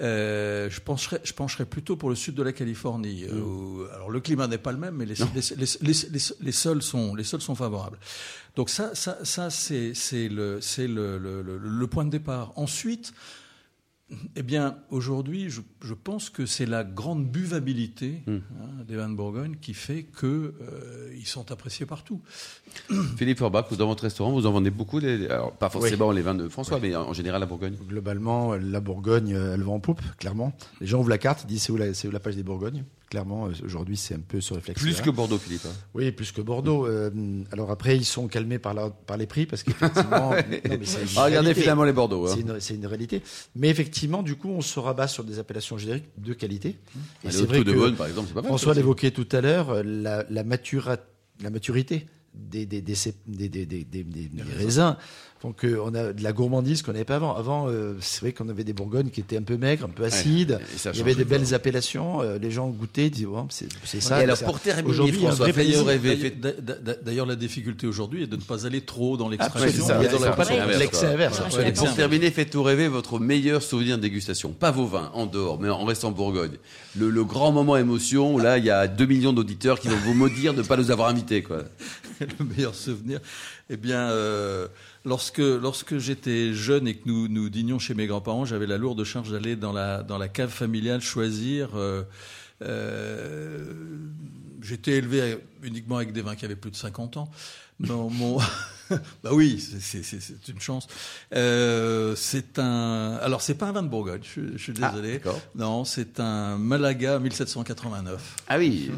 Euh, 0.00 0.68
je, 0.68 0.80
pencherais, 0.82 1.20
je 1.24 1.32
pencherais 1.32 1.64
plutôt 1.64 1.96
pour 1.96 2.10
le 2.10 2.14
sud 2.16 2.34
de 2.34 2.42
la 2.42 2.52
Californie. 2.52 3.24
euh, 3.24 3.40
où- 3.40 3.84
alors 3.94 4.10
le 4.10 4.20
climat 4.20 4.46
n'est 4.46 4.58
pas 4.58 4.72
le 4.72 4.78
même, 4.78 4.94
mais 4.96 5.06
les, 5.06 5.14
les, 5.14 5.40
les, 5.56 5.66
les- 5.80 6.08
les- 6.10 6.34
les 6.40 6.52
sols 6.52 6.82
sont, 6.82 7.14
les 7.14 7.24
sols 7.24 7.40
sont 7.40 7.54
favorables. 7.54 7.98
Donc 8.54 8.68
ça, 8.68 8.94
ça, 8.94 9.18
ça 9.24 9.48
c'est 9.48 9.94
c'est 9.94 10.28
le, 10.28 10.60
c'est 10.60 10.86
le, 10.86 11.16
le, 11.18 11.40
le- 11.40 11.56
le 11.58 11.86
point 11.86 12.04
de 12.04 12.10
départ. 12.10 12.52
Ensuite, 12.56 13.14
eh 14.36 14.42
bien, 14.42 14.78
aujourd'hui, 14.90 15.50
je, 15.50 15.60
je 15.82 15.94
pense 15.94 16.30
que 16.30 16.46
c'est 16.46 16.66
la 16.66 16.84
grande 16.84 17.26
buvabilité 17.26 18.22
Hmm. 18.26 18.36
hein, 18.60 18.84
des 18.86 18.94
vins 18.96 19.08
de 19.08 19.14
Bourgogne 19.16 19.56
qui 19.60 19.74
fait 19.74 20.04
que 20.04 20.54
euh, 20.60 21.12
ils 21.16 21.26
sont 21.26 21.50
appréciés 21.50 21.86
partout. 21.86 22.20
Philippe 23.16 23.38
Forbach, 23.38 23.72
dans 23.76 23.86
votre 23.88 24.04
restaurant, 24.04 24.32
vous 24.32 24.46
en 24.46 24.52
vendez 24.52 24.70
beaucoup 24.70 25.00
des- 25.00 25.26
Alors, 25.26 25.52
pas 25.52 25.68
forcément 25.70 26.12
les 26.12 26.22
vins 26.22 26.34
de 26.36 26.48
François, 26.48 26.78
mais 26.80 26.94
en 26.94 27.12
général 27.12 27.40
la 27.40 27.46
Bourgogne. 27.46 27.74
Globalement, 27.88 28.54
la 28.54 28.80
Bourgogne, 28.80 29.30
elle 29.30 29.62
va 29.62 29.72
en 29.72 29.80
poupe, 29.80 30.00
clairement. 30.18 30.52
Les 30.80 30.86
gens 30.86 31.00
ouvrent 31.00 31.10
la 31.10 31.18
carte, 31.18 31.42
ils 31.44 31.48
disent 31.48 31.62
c'est 31.64 31.72
où, 31.72 31.76
la- 31.76 31.92
c'est 31.94 32.06
où 32.06 32.12
la 32.12 32.20
page 32.20 32.36
des 32.36 32.42
Bourgognes? 32.44 32.84
Clairement, 33.08 33.46
euh, 33.46 33.50
aujourd'hui, 33.64 33.96
c'est 33.96 34.14
un 34.14 34.20
peu 34.20 34.40
ce 34.40 34.52
réflexe. 34.52 34.80
Plus 34.82 35.00
que 35.00 35.10
Bordeaux, 35.10 35.38
Philippe. 35.38 35.64
hein. 35.66 35.72
Oui, 35.94 36.10
plus 36.10 36.32
que 36.32 36.40
Bordeaux. 36.40 36.86
Euh, 36.88 37.10
alors 37.52 37.70
après, 37.70 37.96
ils 37.96 38.04
sont 38.04 38.26
calmés 38.26 38.58
par, 38.58 38.74
la- 38.74 38.90
par 38.90 39.16
les 39.16 39.26
prix 39.26 39.46
parce 39.46 39.62
qu'effectivement. 39.62 40.32
Ah, 41.16 41.24
regardez 41.26 41.54
finalement 41.54 41.84
les 41.84 41.92
Bordeaux. 41.92 42.26
hein. 42.26 42.34
C'est 42.58 42.74
une, 42.74 42.80
une 42.80 42.86
réalité. 42.86 43.22
Mais 43.54 43.68
effectivement, 43.68 44.22
du 44.24 44.34
coup, 44.34 44.48
on 44.50 44.60
se 44.60 44.80
rabat 44.80 45.06
sur 45.06 45.22
des 45.22 45.38
appellations 45.38 45.78
génériques 45.78 46.06
de 46.18 46.32
qualité. 46.34 46.70
Et 47.22 47.28
Allez, 47.28 47.36
c'est 47.36 47.44
vrai 47.44 47.56
Trou 47.58 47.64
de 47.64 47.72
que 47.72 47.76
Beaune, 47.78 47.94
par 47.94 48.08
exemple, 48.08 48.32
pas 48.32 48.42
mal. 48.42 48.48
François 48.48 48.74
l'évoquait 48.74 49.12
tout 49.12 49.28
à 49.32 49.40
l'heure, 49.40 49.70
euh, 49.70 49.82
la, 49.84 50.24
la, 50.28 50.42
matura- 50.42 50.98
la 51.42 51.50
maturité 51.50 52.06
des, 52.36 52.66
des, 52.66 52.80
des, 52.80 52.94
des, 53.26 53.48
des, 53.48 53.66
des- 53.66 53.84
des- 53.84 54.04
des- 54.04 54.28
des 54.28 54.42
raisins. 54.56 54.96
Donc 55.42 55.64
euh, 55.64 55.78
on 55.84 55.94
a 55.94 56.12
de 56.14 56.22
la 56.22 56.32
gourmandise 56.32 56.80
qu'on 56.82 56.92
n'avait 56.92 57.04
pas 57.04 57.16
avant. 57.16 57.36
Avant, 57.36 57.68
euh, 57.68 57.94
c'est 58.00 58.22
vrai 58.22 58.32
qu'on 58.32 58.48
avait 58.48 58.64
des 58.64 58.72
bourgognes 58.72 59.10
qui 59.10 59.20
étaient 59.20 59.36
un 59.36 59.42
peu 59.42 59.56
maigres, 59.58 59.84
un 59.84 59.90
peu 59.90 60.04
acides. 60.04 60.58
Ça 60.76 60.90
Il 60.92 60.98
y 60.98 61.02
avait 61.02 61.14
des 61.14 61.24
belles 61.26 61.52
appellations. 61.54 62.22
euh, 62.22 62.38
les 62.38 62.50
gens 62.50 62.68
goûtaient, 62.68 63.10
disaient 63.10 63.26
oh, 63.26 63.46
c'est 63.50 63.68
c'est 63.84 63.98
Et 63.98 64.00
ça. 64.00 64.16
alors, 64.16 64.36
ça. 64.38 64.46
pour 64.46 64.58
terminer, 64.60 64.88
Aujourd'hui, 64.88 65.18
François. 65.20 65.46
D'ailleurs- 67.04 67.26
la 67.26 67.36
difficulté 67.36 67.86
aujourd'hui 67.86 68.22
est 68.22 68.26
de 68.26 68.36
ne 68.36 68.40
pas 68.42 68.66
aller 68.66 68.80
trop 68.80 69.16
dans 69.16 69.28
l'extraction. 69.28 69.70
c'est 69.70 69.80
ça, 69.82 69.98
mais 69.98 70.06
c'est 70.06 70.12
dans 70.12 70.36
ça, 70.36 70.78
L'excès 70.78 71.06
inverse. 71.06 71.40
Et 71.66 71.72
pour 71.72 71.94
terminer, 71.94 72.30
faites-nous 72.30 72.62
rêver 72.62 72.88
votre 72.88 73.18
meilleur 73.18 73.62
souvenir 73.62 73.96
de 73.98 74.02
dégustation. 74.02 74.50
Pas 74.52 74.70
vos 74.70 74.86
vins, 74.86 75.10
en 75.14 75.26
dehors, 75.26 75.60
mais 75.60 75.68
en 75.68 75.84
restant 75.84 76.08
en 76.08 76.12
Bourgogne. 76.12 76.56
Le, 76.98 77.10
le 77.10 77.24
grand 77.24 77.52
moment 77.52 77.76
émotion, 77.76 78.34
où 78.34 78.38
là, 78.38 78.58
il 78.58 78.64
y 78.64 78.70
a 78.70 78.86
2 78.88 79.04
millions 79.06 79.32
d'auditeurs 79.32 79.80
qui 79.80 79.88
vont 79.88 79.96
vous 79.96 80.14
maudire 80.14 80.54
de 80.54 80.62
ne 80.62 80.66
pas 80.66 80.76
nous 80.76 80.90
avoir 80.90 81.08
invités. 81.08 81.42
Quoi. 81.42 81.64
le 82.38 82.44
meilleur 82.44 82.74
souvenir 82.74 83.20
Eh 83.70 83.76
bien, 83.76 84.10
euh, 84.10 84.68
lorsque, 85.04 85.38
lorsque 85.38 85.98
j'étais 85.98 86.52
jeune 86.54 86.86
et 86.88 86.94
que 86.94 87.02
nous, 87.08 87.28
nous 87.28 87.48
dînions 87.48 87.78
chez 87.78 87.94
mes 87.94 88.06
grands-parents, 88.06 88.44
j'avais 88.44 88.66
la 88.66 88.78
lourde 88.78 89.02
charge 89.04 89.30
d'aller 89.30 89.56
dans 89.56 89.72
la, 89.72 90.02
dans 90.02 90.18
la 90.18 90.28
cave 90.28 90.50
familiale 90.50 91.00
choisir. 91.00 91.70
euh, 91.76 92.02
euh, 92.62 93.64
J'étais 94.62 94.92
élevé 94.92 95.38
uniquement 95.62 95.96
avec 95.96 96.12
des 96.12 96.22
vins 96.22 96.34
qui 96.34 96.44
avaient 96.44 96.56
plus 96.56 96.70
de 96.70 96.76
50 96.76 97.18
ans. 97.18 97.30
Mon, 97.78 98.08
mon, 98.10 98.38
bah 99.22 99.30
oui, 99.32 99.60
c'est 99.80 100.00
une 100.48 100.60
chance. 100.60 100.88
Euh, 101.34 102.16
c'est 102.16 102.58
un. 102.58 103.18
Alors 103.22 103.42
c'est 103.42 103.54
pas 103.54 103.66
un 103.66 103.72
vin 103.72 103.82
de 103.82 103.88
Bourgogne. 103.88 104.22
Je, 104.24 104.40
je 104.56 104.62
suis 104.62 104.72
Ah, 104.82 104.90
désolé. 104.90 105.12
d'accord. 105.18 105.38
non, 105.54 105.84
c'est 105.84 106.18
un 106.20 106.56
Malaga 106.56 107.18
1789. 107.18 108.36
Ah 108.48 108.58
oui. 108.58 108.90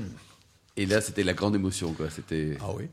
Et 0.77 0.87
là, 0.87 1.01
c'était 1.01 1.25
la 1.25 1.35
grande 1.35 1.57
émotion, 1.57 1.93
quoi. 1.93 2.09
C'était. 2.09 2.57
Ah 2.61 2.69
oui. 2.75 2.85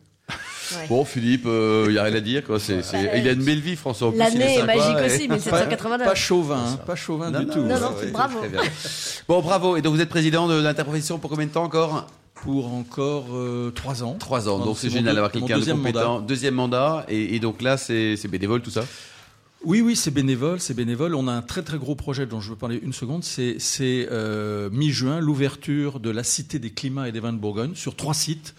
Ouais. 0.73 0.87
Bon, 0.89 1.05
Philippe, 1.05 1.45
il 1.45 1.91
y 1.93 1.97
a 1.99 2.03
rien 2.03 2.15
à 2.15 2.19
dire, 2.21 2.43
quoi. 2.43 2.59
C'est, 2.59 2.81
c'est- 2.81 3.11
Il 3.17 3.27
a 3.27 3.31
une 3.33 3.43
belle 3.43 3.59
vie, 3.59 3.75
François. 3.75 4.07
En 4.07 4.11
plus, 4.11 4.17
il 4.17 4.23
L'année 4.23 4.55
est 4.57 4.63
magique 4.65 4.97
aussi, 5.05 5.27
1789. 5.27 6.07
Pas 6.07 6.15
chauvin, 6.15 6.63
hein, 6.73 6.77
pas 6.85 6.95
chauvin 6.95 7.29
Non, 7.31 7.39
du 7.41 7.45
non, 7.47 7.53
tout. 7.53 7.59
Non, 7.61 7.79
non, 7.79 7.95
ouais, 7.97 8.11
bravo. 8.11 8.39
très 8.39 8.49
bien. 8.49 8.61
Bon, 9.27 9.41
bravo. 9.41 9.75
Et 9.77 9.81
donc, 9.81 9.95
vous 9.95 10.01
êtes 10.01 10.09
président 10.09 10.47
de 10.47 10.61
l'interprofession 10.61 11.17
pour 11.19 11.29
combien 11.29 11.45
de 11.47 11.51
temps 11.51 11.63
encore? 11.63 12.07
Pour 12.35 12.73
encore 12.73 13.27
euh, 13.33 13.71
trois 13.71 14.03
ans. 14.03 14.15
Trois 14.19 14.47
ans. 14.49 14.59
Donc, 14.59 14.77
c'est 14.77 14.89
génial 14.89 15.15
d'avoir 15.15 15.31
quelqu'un 15.31 15.55
de 15.55 15.59
deuxième 15.59 15.77
compétent. 15.77 16.13
mandat. 16.15 16.25
Deuxième 16.27 16.53
mandat. 16.53 17.05
Et, 17.09 17.35
et 17.35 17.39
donc 17.39 17.61
là, 17.61 17.77
c'est, 17.77 18.15
c'est 18.17 18.27
bénévole, 18.27 18.61
tout 18.61 18.69
ça? 18.71 18.83
Oui, 19.63 19.81
oui, 19.81 19.95
c'est 19.95 20.11
bénévole, 20.11 20.59
c'est 20.59 20.75
bénévole. 20.75 21.15
On 21.15 21.27
a 21.27 21.31
un 21.31 21.41
très 21.41 21.63
très 21.63 21.79
gros 21.79 21.95
projet 21.95 22.27
dont 22.27 22.39
je 22.41 22.51
veux 22.51 22.55
parler 22.55 22.79
une 22.83 22.93
seconde. 22.93 23.23
C'est 23.23 23.55
c'est, 23.57 24.07
euh, 24.11 24.69
mi-juin 24.71 25.19
l'ouverture 25.19 25.99
de 25.99 26.11
la 26.11 26.23
Cité 26.23 26.59
des 26.59 26.69
climats 26.69 27.09
et 27.09 27.11
des 27.11 27.19
vins 27.19 27.33
de 27.33 27.39
Bourgogne 27.39 27.73
sur 27.73 27.95
trois 27.95 28.13
sites. 28.13 28.53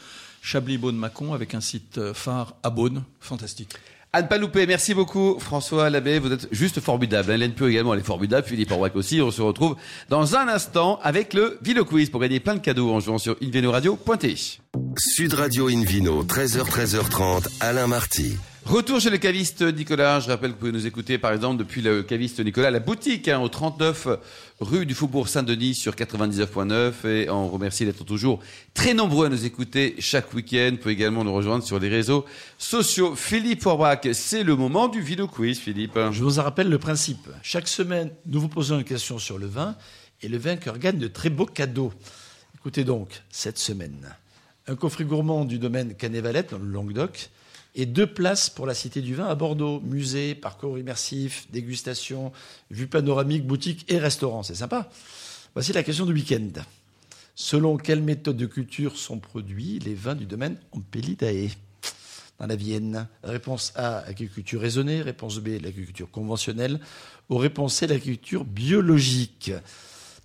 Chablis, 0.46 0.78
Beaune, 0.78 0.96
Mâcon, 0.96 1.34
avec 1.34 1.56
un 1.56 1.60
site 1.60 1.98
euh, 1.98 2.14
phare 2.14 2.54
à 2.62 2.70
Beaune. 2.70 3.02
Fantastique. 3.18 3.70
À 4.12 4.22
ne 4.22 4.28
pas 4.28 4.38
louper. 4.38 4.64
Merci 4.64 4.94
beaucoup, 4.94 5.40
François 5.40 5.90
Labbé. 5.90 6.20
Vous 6.20 6.30
êtes 6.30 6.46
juste 6.52 6.78
formidable. 6.78 7.32
Hélène 7.32 7.52
Pio 7.52 7.66
également, 7.66 7.94
elle 7.94 8.00
est 8.00 8.04
formidable. 8.04 8.46
Philippe 8.46 8.70
Orwac 8.70 8.94
aussi. 8.94 9.20
On 9.20 9.32
se 9.32 9.42
retrouve 9.42 9.74
dans 10.08 10.36
un 10.36 10.46
instant 10.46 11.00
avec 11.02 11.34
le 11.34 11.58
Vino 11.62 11.84
Quiz 11.84 12.10
pour 12.10 12.20
gagner 12.20 12.38
plein 12.38 12.54
de 12.54 12.60
cadeaux 12.60 12.92
en 12.92 13.00
jouant 13.00 13.18
sur 13.18 13.36
invenoradio.tv. 13.42 14.36
Sud 14.96 15.34
Radio 15.34 15.66
Invino, 15.66 16.22
13h, 16.22 16.62
13h30, 16.64 17.48
Alain 17.58 17.88
Marty. 17.88 18.36
Retour 18.66 18.98
chez 19.00 19.10
le 19.10 19.18
caviste 19.18 19.62
Nicolas. 19.62 20.18
Je 20.18 20.28
rappelle 20.28 20.50
que 20.50 20.54
vous 20.54 20.58
pouvez 20.58 20.72
nous 20.72 20.88
écouter, 20.88 21.18
par 21.18 21.32
exemple, 21.32 21.56
depuis 21.56 21.82
le 21.82 22.02
caviste 22.02 22.44
Nicolas, 22.44 22.72
la 22.72 22.80
boutique, 22.80 23.28
hein, 23.28 23.38
au 23.38 23.48
39 23.48 24.08
rue 24.58 24.86
du 24.86 24.92
Faubourg 24.92 25.28
Saint-Denis 25.28 25.76
sur 25.76 25.94
99.9. 25.94 27.06
Et 27.06 27.30
on 27.30 27.48
remercie 27.48 27.84
d'être 27.84 28.04
toujours 28.04 28.40
très 28.74 28.92
nombreux 28.92 29.26
à 29.26 29.28
nous 29.28 29.46
écouter 29.46 29.94
chaque 30.00 30.34
week-end. 30.34 30.70
Vous 30.72 30.78
pouvez 30.78 30.94
également 30.94 31.22
nous 31.22 31.32
rejoindre 31.32 31.62
sur 31.62 31.78
les 31.78 31.88
réseaux 31.88 32.24
sociaux. 32.58 33.14
Philippe 33.14 33.62
Forbach, 33.62 34.00
c'est 34.12 34.42
le 34.42 34.56
moment 34.56 34.88
du 34.88 35.00
Vino 35.00 35.28
Quiz, 35.28 35.60
Philippe. 35.60 35.96
Je 36.10 36.24
vous 36.24 36.40
en 36.40 36.42
rappelle 36.42 36.68
le 36.68 36.78
principe. 36.78 37.28
Chaque 37.44 37.68
semaine, 37.68 38.10
nous 38.26 38.40
vous 38.40 38.48
posons 38.48 38.78
une 38.78 38.84
question 38.84 39.20
sur 39.20 39.38
le 39.38 39.46
vin 39.46 39.76
et 40.22 40.28
le 40.28 40.38
vainqueur 40.38 40.78
gagne 40.78 40.98
de 40.98 41.06
très 41.06 41.30
beaux 41.30 41.46
cadeaux. 41.46 41.92
Écoutez 42.56 42.82
donc, 42.82 43.22
cette 43.30 43.58
semaine, 43.58 44.12
un 44.66 44.74
coffret 44.74 45.04
gourmand 45.04 45.44
du 45.44 45.60
domaine 45.60 45.94
Canet-Valette 45.94 46.50
dans 46.50 46.58
le 46.58 46.68
Languedoc 46.68 47.30
et 47.76 47.86
deux 47.86 48.06
places 48.06 48.50
pour 48.50 48.66
la 48.66 48.74
Cité 48.74 49.02
du 49.02 49.14
Vin 49.14 49.26
à 49.26 49.34
Bordeaux. 49.34 49.80
Musée, 49.80 50.34
parcours 50.34 50.78
immersif, 50.78 51.46
dégustation, 51.52 52.32
vue 52.70 52.88
panoramique, 52.88 53.46
boutique 53.46 53.84
et 53.88 53.98
restaurant. 53.98 54.42
C'est 54.42 54.56
sympa. 54.56 54.90
Voici 55.54 55.72
la 55.72 55.82
question 55.82 56.06
du 56.06 56.12
week-end. 56.12 56.48
Selon 57.34 57.76
quelle 57.76 58.02
méthode 58.02 58.38
de 58.38 58.46
culture 58.46 58.96
sont 58.96 59.18
produits 59.18 59.78
les 59.80 59.94
vins 59.94 60.14
du 60.14 60.24
domaine 60.24 60.56
Ampelidae 60.72 61.50
dans 62.38 62.46
la 62.46 62.56
Vienne? 62.56 63.08
Réponse 63.22 63.72
A, 63.76 63.98
agriculture 63.98 64.60
raisonnée. 64.60 65.02
Réponse 65.02 65.38
B, 65.38 65.48
l'agriculture 65.62 66.10
conventionnelle. 66.10 66.80
Ou 67.28 67.36
réponse 67.36 67.74
C, 67.74 67.86
l'agriculture 67.86 68.44
biologique. 68.44 69.52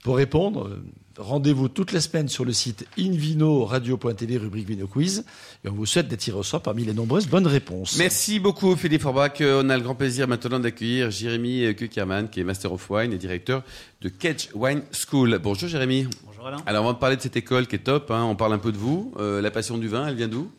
Pour 0.04 0.18
répondre, 0.18 0.80
rendez-vous 1.18 1.68
toutes 1.70 1.92
les 1.92 2.02
semaines 2.02 2.28
sur 2.28 2.44
le 2.44 2.54
site 2.54 2.88
invino-radio.tv, 2.98 4.38
rubrique 4.38 4.68
Vino 4.68 4.88
Quiz. 4.88 5.26
Et 5.64 5.70
on 5.70 5.74
vous 5.74 5.86
souhaite 5.86 6.08
d'être 6.08 6.22
tiré 6.22 6.38
au 6.38 6.44
sort 6.44 6.64
parmi 6.64 6.84
les 6.84 6.94
nombreuses 6.94 7.28
bonnes 7.28 7.46
réponses. 7.46 7.98
Merci 8.00 8.40
beaucoup, 8.40 8.76
Philippe 8.76 9.04
Forbach. 9.04 9.42
On 9.42 9.70
a 9.70 9.78
le 9.78 9.84
grand 9.84 9.94
plaisir 9.94 10.28
maintenant 10.28 10.60
d'accueillir 10.60 11.12
Jérémy 11.12 11.76
Kuckerman, 11.76 12.30
qui 12.30 12.40
est 12.40 12.44
Master 12.44 12.74
of 12.74 12.90
Wine 12.90 13.14
et 13.14 13.18
directeur 13.20 13.64
de 14.02 14.10
Kedge 14.10 14.50
Wine 14.56 14.82
School. 14.92 15.38
Bonjour, 15.38 15.70
Jérémy. 15.70 16.08
Bonjour 16.26 16.48
Alain. 16.48 16.58
Alors, 16.66 16.86
avant 16.86 16.94
de 16.94 16.98
parler 16.98 17.18
de 17.18 17.22
cette 17.22 17.38
école 17.38 17.68
qui 17.68 17.76
est 17.76 17.80
top, 17.80 18.10
hein, 18.10 18.24
on 18.24 18.36
parle 18.36 18.54
un 18.54 18.60
peu 18.60 18.72
de 18.72 18.78
vous. 18.78 19.14
Euh, 19.20 19.40
la 19.40 19.52
passion 19.52 19.78
du 19.78 19.88
vin, 19.88 20.08
elle 20.08 20.16
vient 20.16 20.28
d'où? 20.28 20.50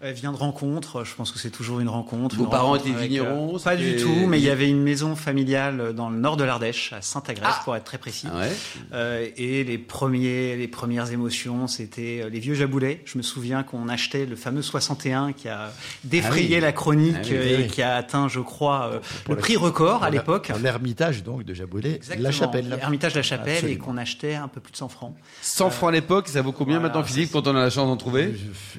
Elle 0.00 0.12
vient 0.14 0.32
de 0.32 0.36
rencontre, 0.36 1.04
je 1.04 1.14
pense 1.14 1.30
que 1.30 1.38
c'est 1.38 1.50
toujours 1.50 1.80
une 1.80 1.88
rencontre. 1.88 2.36
Vos 2.36 2.44
une 2.44 2.50
parents 2.50 2.72
rencontre 2.72 2.88
étaient 2.88 2.96
avec, 2.96 3.08
vignerons, 3.10 3.56
euh, 3.56 3.58
Pas 3.58 3.74
du 3.76 3.96
tout, 3.96 4.26
mais 4.26 4.38
il 4.38 4.44
y 4.44 4.50
avait 4.50 4.68
une 4.68 4.82
maison 4.82 5.16
familiale 5.16 5.94
dans 5.94 6.10
le 6.10 6.18
nord 6.18 6.36
de 6.36 6.44
l'Ardèche, 6.44 6.92
à 6.92 7.00
Saint-Agrève 7.00 7.46
Ah 7.48 7.60
pour 7.64 7.74
être 7.74 7.84
très 7.84 7.96
précis. 7.96 8.26
Ah 8.30 8.38
ouais 8.40 8.52
Euh, 8.92 9.26
et 9.38 9.64
les 9.64 9.78
premiers, 9.78 10.56
les 10.56 10.68
premières 10.68 11.10
émotions, 11.12 11.68
c'était 11.68 12.20
euh, 12.22 12.28
les 12.28 12.38
vieux 12.40 12.54
jaboulets. 12.54 13.00
Je 13.06 13.16
me 13.16 13.22
souviens 13.22 13.62
qu'on 13.62 13.88
achetait 13.88 14.26
le 14.26 14.36
fameux 14.36 14.60
61 14.60 15.32
qui 15.32 15.48
a 15.48 15.72
défrayé 16.02 16.48
Ah 16.50 16.56
oui. 16.56 16.60
la 16.60 16.72
chronique 16.72 17.16
Ah 17.16 17.26
oui, 17.30 17.36
euh, 17.36 17.60
et 17.60 17.66
qui 17.68 17.80
a 17.80 17.94
atteint, 17.96 18.28
je 18.28 18.40
crois, 18.40 18.90
euh, 18.92 18.98
le 19.30 19.36
prix 19.36 19.56
record 19.56 20.02
à 20.02 20.10
l'époque. 20.10 20.50
L'ermitage 20.60 21.22
donc 21.22 21.44
de 21.44 21.54
Jaboulet, 21.54 21.94
Exactement. 21.94 22.24
la 22.24 22.32
chapelle. 22.32 22.68
L'Ermitage 22.68 23.12
de 23.14 23.18
la 23.20 23.22
Chapelle 23.22 23.54
Absolument. 23.54 23.74
et 23.74 23.78
qu'on 23.78 23.96
achetait 23.96 24.34
un 24.34 24.48
peu 24.48 24.60
plus 24.60 24.72
de 24.72 24.76
100 24.76 24.88
francs. 24.88 25.14
100 25.40 25.70
francs 25.70 25.88
à 25.88 25.92
l'époque, 25.92 26.28
ça 26.28 26.42
vaut 26.42 26.52
combien 26.52 26.78
voilà, 26.80 26.92
maintenant, 26.94 27.08
c'est- 27.08 27.26
quand 27.32 27.46
on 27.46 27.56
a 27.56 27.60
la 27.62 27.70
chance 27.70 27.86
d'en 27.86 27.96
trouver? 27.96 28.34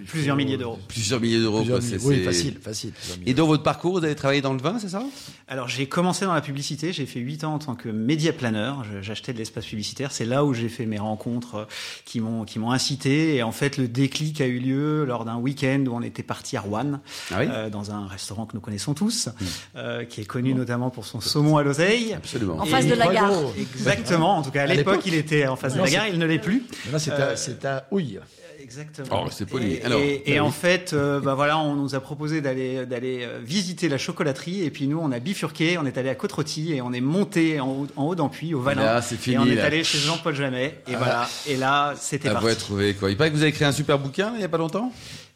Plusieurs 0.07 0.35
milliers 0.35 0.57
d'euros. 0.57 0.77
Plusieurs 0.87 1.14
milliers 1.14 1.14
d'euros. 1.14 1.14
Plusieurs 1.19 1.51
quoi, 1.51 1.61
milliers. 1.61 1.81
c'est- 1.99 2.05
Oui, 2.07 2.15
c'est- 2.17 2.23
facile, 2.23 2.53
facile. 2.61 2.91
Et 3.25 3.33
dans 3.33 3.47
votre 3.47 3.63
parcours, 3.63 3.93
vous 3.99 4.03
avez 4.05 4.15
travaillé 4.15 4.41
dans 4.41 4.53
le 4.53 4.59
vin, 4.61 4.77
c'est 4.79 4.89
ça? 4.89 5.03
Alors 5.47 5.67
j'ai 5.67 5.87
commencé 5.87 6.25
dans 6.25 6.33
la 6.33 6.41
publicité, 6.41 6.91
j'ai 6.93 7.05
fait 7.05 7.19
8 7.19 7.43
ans 7.43 7.53
en 7.55 7.59
tant 7.59 7.75
que 7.75 7.89
média 7.89 8.33
planeur, 8.33 8.83
j'achetais 9.01 9.33
de 9.33 9.37
l'espace 9.37 9.65
publicitaire, 9.65 10.11
c'est 10.11 10.25
là 10.25 10.43
où 10.45 10.53
j'ai 10.53 10.69
fait 10.69 10.85
mes 10.85 10.97
rencontres 10.99 11.55
euh, 11.55 11.65
qui 12.05 12.19
m'ont 12.19 12.45
qui 12.45 12.59
m'ont 12.59 12.71
incité 12.71 13.35
et 13.35 13.43
en 13.43 13.51
fait 13.51 13.77
le 13.77 13.87
déclic 13.87 14.41
a 14.41 14.47
eu 14.47 14.59
lieu 14.59 15.05
lors 15.05 15.25
d'un 15.25 15.37
week-end 15.37 15.83
où 15.87 15.95
on 15.95 16.01
était 16.01 16.23
parti 16.23 16.57
à 16.57 16.61
Rouen 16.61 16.99
Ah 17.31 17.35
oui 17.39 17.47
euh, 17.49 17.69
dans 17.69 17.91
un 17.91 18.07
restaurant 18.07 18.45
que 18.45 18.53
nous 18.55 18.61
connaissons 18.61 18.93
tous, 18.93 19.29
euh, 19.75 20.03
qui 20.05 20.21
est 20.21 20.25
connu 20.25 20.53
notamment 20.53 20.89
pour 20.89 21.05
son 21.05 21.21
saumon 21.21 21.57
à 21.57 21.63
l'oseille. 21.63 22.13
Absolument. 22.13 22.57
En 22.57 22.65
Et- 22.65 22.69
face 22.69 22.87
de 22.87 22.93
la 22.95 23.07
gare. 23.13 23.31
Exactement, 23.57 24.37
en 24.37 24.41
tout 24.41 24.51
cas 24.51 24.61
à 24.61 24.69
À 24.69 24.73
l'époque 24.73 25.01
il 25.05 25.13
était 25.13 25.47
en 25.47 25.55
face 25.55 25.73
de 25.75 25.79
la 25.81 25.89
gare, 25.89 26.07
il 26.07 26.17
ne 26.19 26.25
l'est 26.25 26.39
plus. 26.39 26.63
Là, 26.91 26.99
c'est 26.99 27.11
Euh, 27.11 27.35
à, 27.63 27.85
Houille. 27.91 28.19
Exactement. 28.61 29.23
Oh, 29.25 29.29
c'est 29.31 29.45
poli. 29.45 29.75
Et, 29.75 29.83
Alors, 29.83 29.99
et- 30.01 30.23
et 30.25 30.35
bah 30.37 30.43
en 30.43 30.47
oui. 30.47 30.53
fait, 30.53 30.93
euh, 30.93 31.19
bah 31.23 31.33
voilà, 31.35 31.57
on 31.59 31.75
nous 31.75 31.95
a 31.95 31.99
proposé 31.99 32.41
d'aller 32.41 32.85
d'aller 32.85 33.19
euh, 33.23 33.39
visiter 33.43 33.89
la 33.89 33.97
chocolaterie 33.97 34.63
et 34.63 34.69
puis 34.71 34.87
nous, 34.87 34.99
on 34.99 35.11
a 35.11 35.19
bifurqué, 35.19 35.77
on 35.77 35.85
est 35.85 35.97
allé 35.97 36.09
à 36.09 36.15
Côte-Rôtie 36.15 36.73
et 36.73 36.81
on 36.81 36.91
est 36.93 37.01
monté 37.01 37.59
en 37.59 37.67
haut, 37.67 37.87
en 37.95 38.05
haut 38.05 38.15
d'Ampuy, 38.15 38.53
au 38.53 38.61
Valin. 38.61 38.83
Là, 38.83 39.01
c'est 39.01 39.17
fini, 39.17 39.35
Et 39.35 39.39
on 39.39 39.45
est 39.45 39.55
là. 39.55 39.65
allé 39.65 39.83
chez 39.83 39.97
Jean-Paul 39.99 40.35
Jamet 40.35 40.79
et 40.87 40.95
voilà. 40.95 41.29
Et 41.47 41.57
là, 41.57 41.93
c'était 41.99 42.29
À 42.29 42.35
vous 42.35 42.45
parti. 42.47 42.57
trouvé 42.57 42.93
quoi. 42.95 43.09
Il 43.11 43.17
paraît 43.17 43.29
que 43.29 43.35
vous 43.35 43.41
avez 43.41 43.49
écrit 43.51 43.65
un 43.65 43.71
super 43.71 43.99
bouquin 43.99 44.31
il 44.33 44.39
n'y 44.39 44.43
a 44.45 44.49
pas 44.49 44.57
longtemps? 44.57 44.91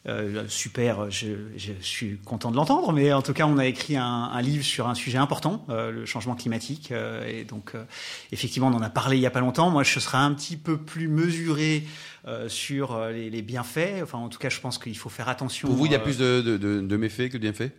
Euh, 0.08 0.44
super, 0.48 1.10
je, 1.10 1.28
je 1.58 1.72
suis 1.82 2.16
content 2.24 2.50
de 2.50 2.56
l'entendre, 2.56 2.90
mais 2.92 3.12
en 3.12 3.20
tout 3.20 3.34
cas, 3.34 3.46
on 3.46 3.58
a 3.58 3.66
écrit 3.66 3.98
un, 3.98 4.04
un 4.32 4.40
livre 4.40 4.64
sur 4.64 4.88
un 4.88 4.94
sujet 4.94 5.18
important, 5.18 5.66
euh, 5.68 5.90
le 5.90 6.06
changement 6.06 6.34
climatique. 6.34 6.90
euh, 6.90 7.26
et 7.28 7.44
donc, 7.44 7.72
effectivement, 8.32 8.68
on 8.68 8.74
en 8.74 8.80
a 8.82 8.88
parlé 8.88 9.18
il 9.18 9.20
y 9.20 9.26
a 9.26 9.30
pas 9.30 9.40
longtemps. 9.40 9.68
Moi, 9.70 9.82
je 9.82 10.00
serais 10.00 10.16
un 10.18 10.32
petit 10.32 10.56
peu 10.56 10.78
plus 10.78 11.06
mesuré 11.08 11.84
sur 12.48 12.98
les, 13.08 13.30
les 13.30 13.42
bienfaits. 13.42 14.02
Enfin, 14.02 14.18
en 14.18 14.28
tout 14.28 14.38
cas, 14.38 14.48
je 14.50 14.60
pense 14.60 14.78
qu'il 14.78 14.96
faut 14.96 15.08
faire 15.08 15.28
attention. 15.28 15.68
Pour 15.68 15.76
vous, 15.76 15.86
il 15.86 15.92
y 15.92 15.94
a 15.94 15.98
plus 15.98 16.18
de, 16.18 16.40
de, 16.42 16.56
de- 16.56 16.80
de 16.80 16.96
méfaits 16.96 17.28
que 17.30 17.36
de 17.36 17.38
bienfaits? 17.38 17.72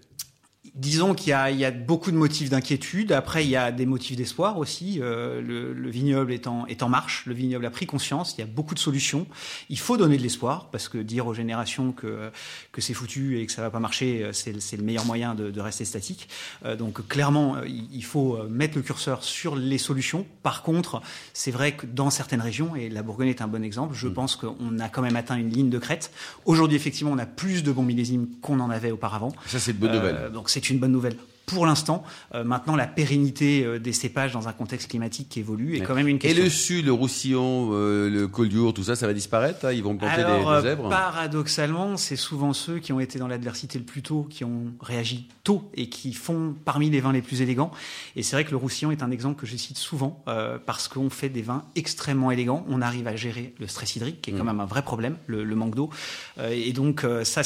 Disons 0.74 1.14
qu'il 1.14 1.32
y 1.32 1.34
a, 1.34 1.52
il 1.52 1.58
y 1.60 1.66
a 1.66 1.72
beaucoup 1.72 2.12
de 2.12 2.16
motifs 2.16 2.50
d'inquiétude. 2.50 3.12
Après, 3.12 3.44
il 3.44 3.50
y 3.50 3.58
a 3.58 3.74
des 3.74 3.86
motifs 3.86 4.16
d'espoir 4.16 4.58
aussi. 4.58 5.00
Euh, 5.02 5.42
le, 5.42 5.74
le 5.74 5.90
vignoble 5.90 6.32
est 6.32 6.48
en, 6.48 6.66
est 6.68 6.82
en 6.82 6.88
marche. 6.88 7.24
Le 7.26 7.34
vignoble 7.34 7.66
a 7.66 7.70
pris 7.70 7.86
conscience. 7.86 8.36
Il 8.38 8.40
y 8.40 8.44
a 8.44 8.48
beaucoup 8.48 8.74
de 8.74 8.80
solutions. 8.80 9.28
Il 9.70 9.78
faut 9.78 9.98
donner 9.98 10.16
de 10.16 10.24
l'espoir 10.24 10.70
parce 10.72 10.88
que 10.88 10.98
dire 10.98 11.28
aux 11.28 11.34
générations 11.34 11.92
que, 11.92 12.32
que 12.72 12.80
c'est 12.80 12.94
foutu 12.94 13.38
et 13.40 13.46
que 13.46 13.52
ça 13.52 13.62
va 13.62 13.70
pas 13.70 13.82
marcher, 13.82 14.24
euh, 14.24 14.32
c'est, 14.32 14.62
c'est 14.62 14.78
le 14.78 14.84
meilleur 14.84 15.06
moyen 15.06 15.36
de, 15.36 15.52
de 15.52 15.60
rester 15.60 15.84
statique. 15.84 16.30
Euh, 16.66 16.78
donc 16.78 17.06
clairement, 17.06 17.58
euh, 17.58 17.68
il, 17.68 17.90
il 17.94 18.04
faut 18.06 18.38
euh, 18.38 18.48
mettre 18.48 18.78
le 18.78 18.82
curseur 18.82 19.26
sur 19.26 19.58
les 19.58 19.78
solutions. 19.78 20.26
Par 20.42 20.64
contre, 20.64 21.02
c'est 21.34 21.52
vrai 21.52 21.74
que 21.74 21.86
dans 21.86 22.10
certaines 22.10 22.40
régions, 22.42 22.78
et 22.78 22.88
la 22.88 23.04
Bourgogne 23.04 23.28
est 23.28 23.42
un 23.42 23.48
bon 23.48 23.62
exemple, 23.64 23.94
je 23.94 24.08
pense 24.08 24.38
qu'on 24.38 24.80
a 24.80 24.88
quand 24.88 25.02
même 25.02 25.18
atteint 25.18 25.36
une 25.36 25.50
ligne 25.50 25.70
de 25.70 25.80
crête. 25.80 26.12
Aujourd'hui, 26.46 26.78
effectivement, 26.78 27.12
on 27.12 27.18
a 27.18 27.26
plus 27.26 27.62
de 27.62 27.74
bons 27.74 27.84
millésimes 27.84 28.28
qu'on 28.42 28.62
en 28.62 28.70
avait 28.70 28.92
auparavant. 28.92 29.34
Ça, 29.48 29.60
c'est 29.60 29.72
une 29.72 29.78
bonne 29.78 29.90
Euh, 29.92 29.96
nouvelle. 29.96 30.32
donc 30.32 30.50
c'est 30.50 30.61
une 30.70 30.80
bonne 30.80 30.92
nouvelle 30.92 31.18
pour 31.46 31.66
l'instant. 31.66 32.04
Euh, 32.34 32.44
maintenant, 32.44 32.76
la 32.76 32.88
pérennité 32.88 33.64
euh, 33.66 33.80
des 33.80 33.94
cépages 33.94 34.32
dans 34.32 34.48
un 34.48 34.54
contexte 34.54 34.90
climatique 34.90 35.28
qui 35.30 35.40
évolue 35.40 35.76
est 35.76 35.82
quand 35.82 35.96
même 35.96 36.08
une 36.08 36.16
Et 36.18 36.20
question. 36.20 36.44
le 36.44 36.50
sud, 36.50 36.86
le 36.86 36.94
roussillon, 36.94 37.70
euh, 37.74 38.10
le 38.10 38.28
collioure, 38.28 38.74
tout 38.74 38.84
ça, 38.84 38.96
ça 38.96 39.08
va 39.08 39.14
disparaître 39.14 39.66
hein 39.66 39.72
Ils 39.74 39.84
vont 39.84 39.98
planter 39.98 40.22
Alors, 40.22 40.40
des, 40.40 40.46
euh, 40.48 40.62
des 40.62 40.68
zèbres 40.70 40.90
paradoxalement, 40.90 41.98
c'est 41.98 42.16
souvent 42.16 42.54
ceux 42.54 42.80
qui 42.80 42.94
ont 42.94 43.00
été 43.00 43.20
dans 43.20 43.28
l'adversité 43.28 43.78
le 43.80 43.86
plus 43.86 44.02
tôt, 44.02 44.26
qui 44.30 44.44
ont 44.44 44.66
réagi 44.82 45.28
tôt 45.44 45.70
et 45.76 45.90
qui 45.90 46.14
font 46.14 46.56
parmi 46.66 46.90
les 46.90 47.02
vins 47.02 47.12
les 47.12 47.22
plus 47.22 47.42
élégants. 47.42 47.72
Et 48.16 48.24
c'est 48.24 48.36
vrai 48.36 48.46
que 48.46 48.52
le 48.52 48.58
Roussillon 48.58 48.92
est 48.92 49.04
un 49.04 49.12
exemple 49.12 49.40
que 49.40 49.46
je 49.46 49.56
cite 49.58 49.78
souvent 49.78 50.24
euh, 50.28 50.58
parce 50.66 50.88
qu'on 50.88 51.10
fait 51.10 51.30
des 51.30 51.42
vins 51.42 51.64
extrêmement 51.76 52.32
élégants. 52.32 52.66
On 52.70 52.82
arrive 52.82 53.08
à 53.08 53.16
gérer 53.16 53.54
le 53.60 53.68
stress 53.68 53.96
hydrique, 53.96 54.22
qui 54.22 54.32
est 54.32 54.34
quand 54.34 54.44
même 54.44 54.60
un 54.60 54.66
vrai 54.66 54.82
problème, 54.84 55.18
le, 55.28 55.44
le 55.44 55.56
manque 55.56 55.76
d'eau. 55.76 55.90
Euh, 56.38 56.50
et 56.52 56.74
donc, 56.74 57.04
euh, 57.04 57.24
ça, 57.24 57.42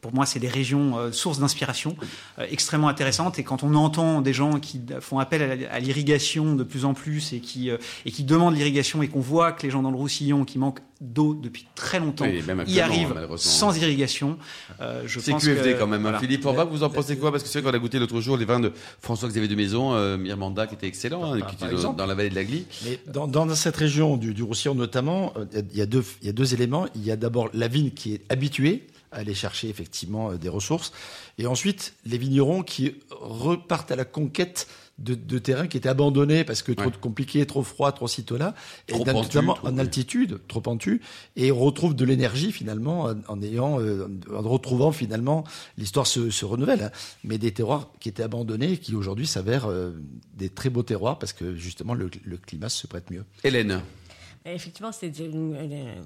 pour 0.00 0.14
moi, 0.14 0.26
c'est 0.26 0.38
des 0.38 0.48
régions 0.48 0.98
euh, 0.98 1.12
sources 1.12 1.38
d'inspiration 1.38 1.96
euh, 2.38 2.46
extrêmement 2.50 2.88
intéressantes. 2.88 3.15
Intéressante. 3.20 3.38
Et 3.38 3.44
quand 3.44 3.62
on 3.62 3.74
entend 3.74 4.20
des 4.20 4.32
gens 4.32 4.58
qui 4.60 4.80
font 5.00 5.18
appel 5.18 5.68
à 5.70 5.78
l'irrigation 5.80 6.54
de 6.54 6.64
plus 6.64 6.84
en 6.84 6.94
plus 6.94 7.32
et 7.32 7.40
qui, 7.40 7.70
euh, 7.70 7.78
et 8.04 8.10
qui 8.10 8.24
demandent 8.24 8.54
l'irrigation 8.56 9.02
et 9.02 9.08
qu'on 9.08 9.20
voit 9.20 9.52
que 9.52 9.62
les 9.62 9.70
gens 9.70 9.82
dans 9.82 9.90
le 9.90 9.96
Roussillon 9.96 10.44
qui 10.44 10.58
manquent 10.58 10.80
d'eau 11.00 11.34
depuis 11.34 11.66
très 11.74 11.98
longtemps 12.00 12.24
Oui, 12.24 12.42
même 12.46 12.64
y 12.66 12.80
arrivent 12.80 13.14
sans 13.36 13.76
irrigation, 13.76 14.38
euh, 14.80 15.02
je 15.06 15.20
C'est 15.20 15.30
pense 15.32 15.44
QFD 15.44 15.74
que, 15.74 15.78
quand 15.78 15.86
même. 15.86 16.00
hein. 16.00 16.02
voilà. 16.02 16.18
Philippe 16.20 16.42
Forbach, 16.42 16.68
vous 16.70 16.82
en 16.82 16.88
pensez 16.90 17.16
quoi? 17.18 17.30
Parce 17.30 17.42
que 17.42 17.48
c'est 17.50 17.60
vrai 17.60 17.70
qu'on 17.70 17.76
a 17.76 17.80
goûté 17.80 17.98
l'autre 17.98 18.18
jour 18.20 18.36
les 18.38 18.46
vins 18.46 18.60
de 18.60 18.72
François-Xavier 19.02 19.48
de 19.48 19.54
Maison, 19.54 19.94
euh, 19.94 20.16
Mirmanda, 20.16 20.66
qui 20.66 20.74
était 20.74 20.86
excellent, 20.86 21.22
hein, 21.34 21.38
Par- 21.40 21.50
qui 21.50 21.56
par 21.56 21.70
était 21.70 21.82
dans, 21.82 22.06
la 22.06 22.14
vallée 22.14 22.30
de 22.30 22.34
la 22.34 22.44
Glie. 22.44 22.64
Mais 22.86 22.98
dans, 23.12 23.26
dans 23.26 23.46
cette 23.54 23.76
région 23.76 24.16
du, 24.16 24.32
du 24.32 24.42
Roussillon 24.42 24.74
notamment, 24.74 25.32
euh, 25.36 25.44
il 25.72 25.76
y, 25.78 25.82
a 25.82 25.86
deux, 25.86 26.02
il 26.22 26.26
y 26.26 26.30
a 26.30 26.32
deux 26.32 26.54
éléments. 26.54 26.86
Il 26.94 27.04
y 27.04 27.10
a 27.10 27.16
d'abord 27.16 27.50
la 27.52 27.68
vigne 27.68 27.90
qui 27.90 28.14
est 28.14 28.22
habituée 28.30 28.86
aller 29.16 29.34
chercher 29.34 29.68
effectivement 29.68 30.30
euh, 30.30 30.36
des 30.36 30.48
ressources, 30.48 30.92
et 31.38 31.46
ensuite 31.46 31.94
les 32.04 32.18
vignerons 32.18 32.62
qui 32.62 32.94
repartent 33.10 33.90
à 33.90 33.96
la 33.96 34.04
conquête 34.04 34.68
de, 34.98 35.14
de 35.14 35.38
terrains 35.38 35.66
qui 35.66 35.76
étaient 35.76 35.90
abandonnés 35.90 36.42
parce 36.42 36.62
que 36.62 36.72
trop 36.72 36.86
Ouais. 36.86 36.92
compliqué, 36.98 37.44
trop 37.44 37.62
froid, 37.62 37.92
trop 37.92 38.08
citola, 38.08 38.54
et 38.88 38.98
notamment 38.98 39.52
trop- 39.52 39.68
en 39.68 39.76
altitude, 39.76 40.40
trop 40.48 40.62
pentu, 40.62 41.02
et 41.36 41.52
on 41.52 41.58
retrouve 41.58 41.94
de 41.94 42.04
l'énergie 42.06 42.50
finalement 42.50 43.02
en, 43.04 43.14
en 43.28 43.42
ayant, 43.42 43.78
euh, 43.78 44.08
en 44.34 44.40
retrouvant 44.40 44.92
finalement 44.92 45.44
l'histoire 45.76 46.06
se, 46.06 46.30
se 46.30 46.44
renouvelle, 46.46 46.84
hein, 46.84 46.90
mais 47.24 47.36
des 47.36 47.52
terroirs 47.52 47.90
qui 48.00 48.08
étaient 48.08 48.22
abandonnés 48.22 48.72
et 48.72 48.78
qui 48.78 48.94
aujourd'hui 48.94 49.26
s'avèrent 49.26 49.66
euh, 49.70 49.90
des 50.34 50.48
très 50.48 50.70
beaux 50.70 50.82
terroirs 50.82 51.18
parce 51.18 51.34
que 51.34 51.54
justement 51.54 51.92
le, 51.92 52.08
le 52.24 52.36
climat 52.38 52.70
se 52.70 52.86
prête 52.86 53.10
mieux. 53.10 53.24
Hélène. 53.44 53.82
Effectivement, 54.46 54.92
c'est 54.92 55.12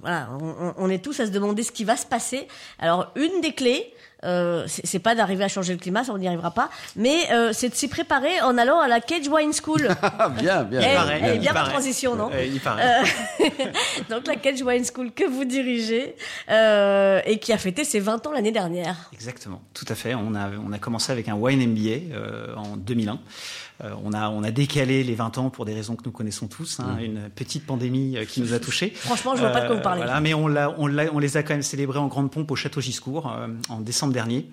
voilà, 0.00 0.30
on 0.78 0.88
est 0.88 1.04
tous 1.04 1.20
à 1.20 1.26
se 1.26 1.30
demander 1.30 1.62
ce 1.62 1.72
qui 1.72 1.84
va 1.84 1.96
se 1.96 2.06
passer. 2.06 2.48
Alors, 2.78 3.12
une 3.16 3.40
des 3.40 3.52
clés, 3.52 3.92
euh, 4.24 4.64
c'est 4.66 4.98
pas 4.98 5.14
d'arriver 5.14 5.44
à 5.44 5.48
changer 5.48 5.72
le 5.72 5.78
climat, 5.78 6.04
ça 6.04 6.12
on 6.12 6.18
n'y 6.18 6.26
arrivera 6.26 6.50
pas, 6.50 6.70
mais 6.96 7.16
euh, 7.32 7.50
c'est 7.52 7.68
de 7.68 7.74
s'y 7.74 7.88
préparer 7.88 8.40
en 8.42 8.56
allant 8.58 8.80
à 8.80 8.88
la 8.88 9.00
Cage 9.00 9.28
Wine 9.28 9.52
School. 9.52 9.88
Ah, 10.22 10.28
bien, 10.28 10.64
bien. 10.64 10.80
Elle, 10.80 10.96
paraît, 10.96 11.20
elle 11.22 11.30
est 11.32 11.36
il 11.36 11.40
bien 11.40 11.50
en 11.52 11.54
paraît. 11.54 11.70
transition, 11.72 12.14
non 12.14 12.30
Euh, 12.34 12.44
il 12.44 12.60
paraît. 12.60 13.02
Euh, 13.40 13.44
Donc 14.10 14.26
la 14.26 14.36
Cage 14.36 14.62
Wine 14.62 14.84
School 14.84 15.12
que 15.12 15.24
vous 15.24 15.44
dirigez 15.44 16.14
euh, 16.50 17.20
et 17.24 17.38
qui 17.38 17.52
a 17.52 17.58
fêté 17.58 17.84
ses 17.84 18.00
20 18.00 18.26
ans 18.26 18.32
l'année 18.32 18.52
dernière. 18.52 18.96
Exactement, 19.12 19.62
tout 19.74 19.86
à 19.88 19.94
fait. 19.94 20.14
On 20.14 20.34
a, 20.34 20.50
on 20.66 20.72
a 20.72 20.78
commencé 20.78 21.12
avec 21.12 21.28
un 21.28 21.34
Wine 21.34 21.64
MBA 21.70 22.14
euh, 22.14 22.54
en 22.56 22.76
2001. 22.76 23.18
Euh, 23.82 23.92
on, 24.04 24.12
a, 24.12 24.28
on 24.28 24.42
a 24.42 24.50
décalé 24.50 25.02
les 25.04 25.14
20 25.14 25.38
ans 25.38 25.48
pour 25.48 25.64
des 25.64 25.72
raisons 25.72 25.96
que 25.96 26.02
nous 26.04 26.10
connaissons 26.10 26.48
tous, 26.48 26.80
hein, 26.80 26.98
une 27.02 27.30
petite 27.30 27.64
pandémie 27.64 28.18
euh, 28.18 28.26
qui 28.26 28.42
nous 28.42 28.52
a 28.52 28.58
touchés. 28.58 28.92
Franchement, 28.94 29.34
je 29.36 29.40
vois 29.40 29.48
pas 29.50 29.62
de 29.62 29.68
quoi 29.68 29.76
vous 29.76 29.80
parlez. 29.82 30.02
Voilà, 30.02 30.20
mais 30.20 30.34
on, 30.34 30.48
l'a, 30.48 30.74
on, 30.76 30.86
l'a- 30.86 31.10
on 31.14 31.18
les 31.18 31.38
a 31.38 31.42
quand 31.42 31.54
même 31.54 31.62
célébrés 31.62 31.98
en 31.98 32.06
grande 32.08 32.30
pompe 32.30 32.50
au 32.50 32.56
Château 32.56 32.82
Giscourt 32.82 33.32
euh, 33.34 33.46
en 33.70 33.80
décembre 33.80 34.09
dernier. 34.10 34.46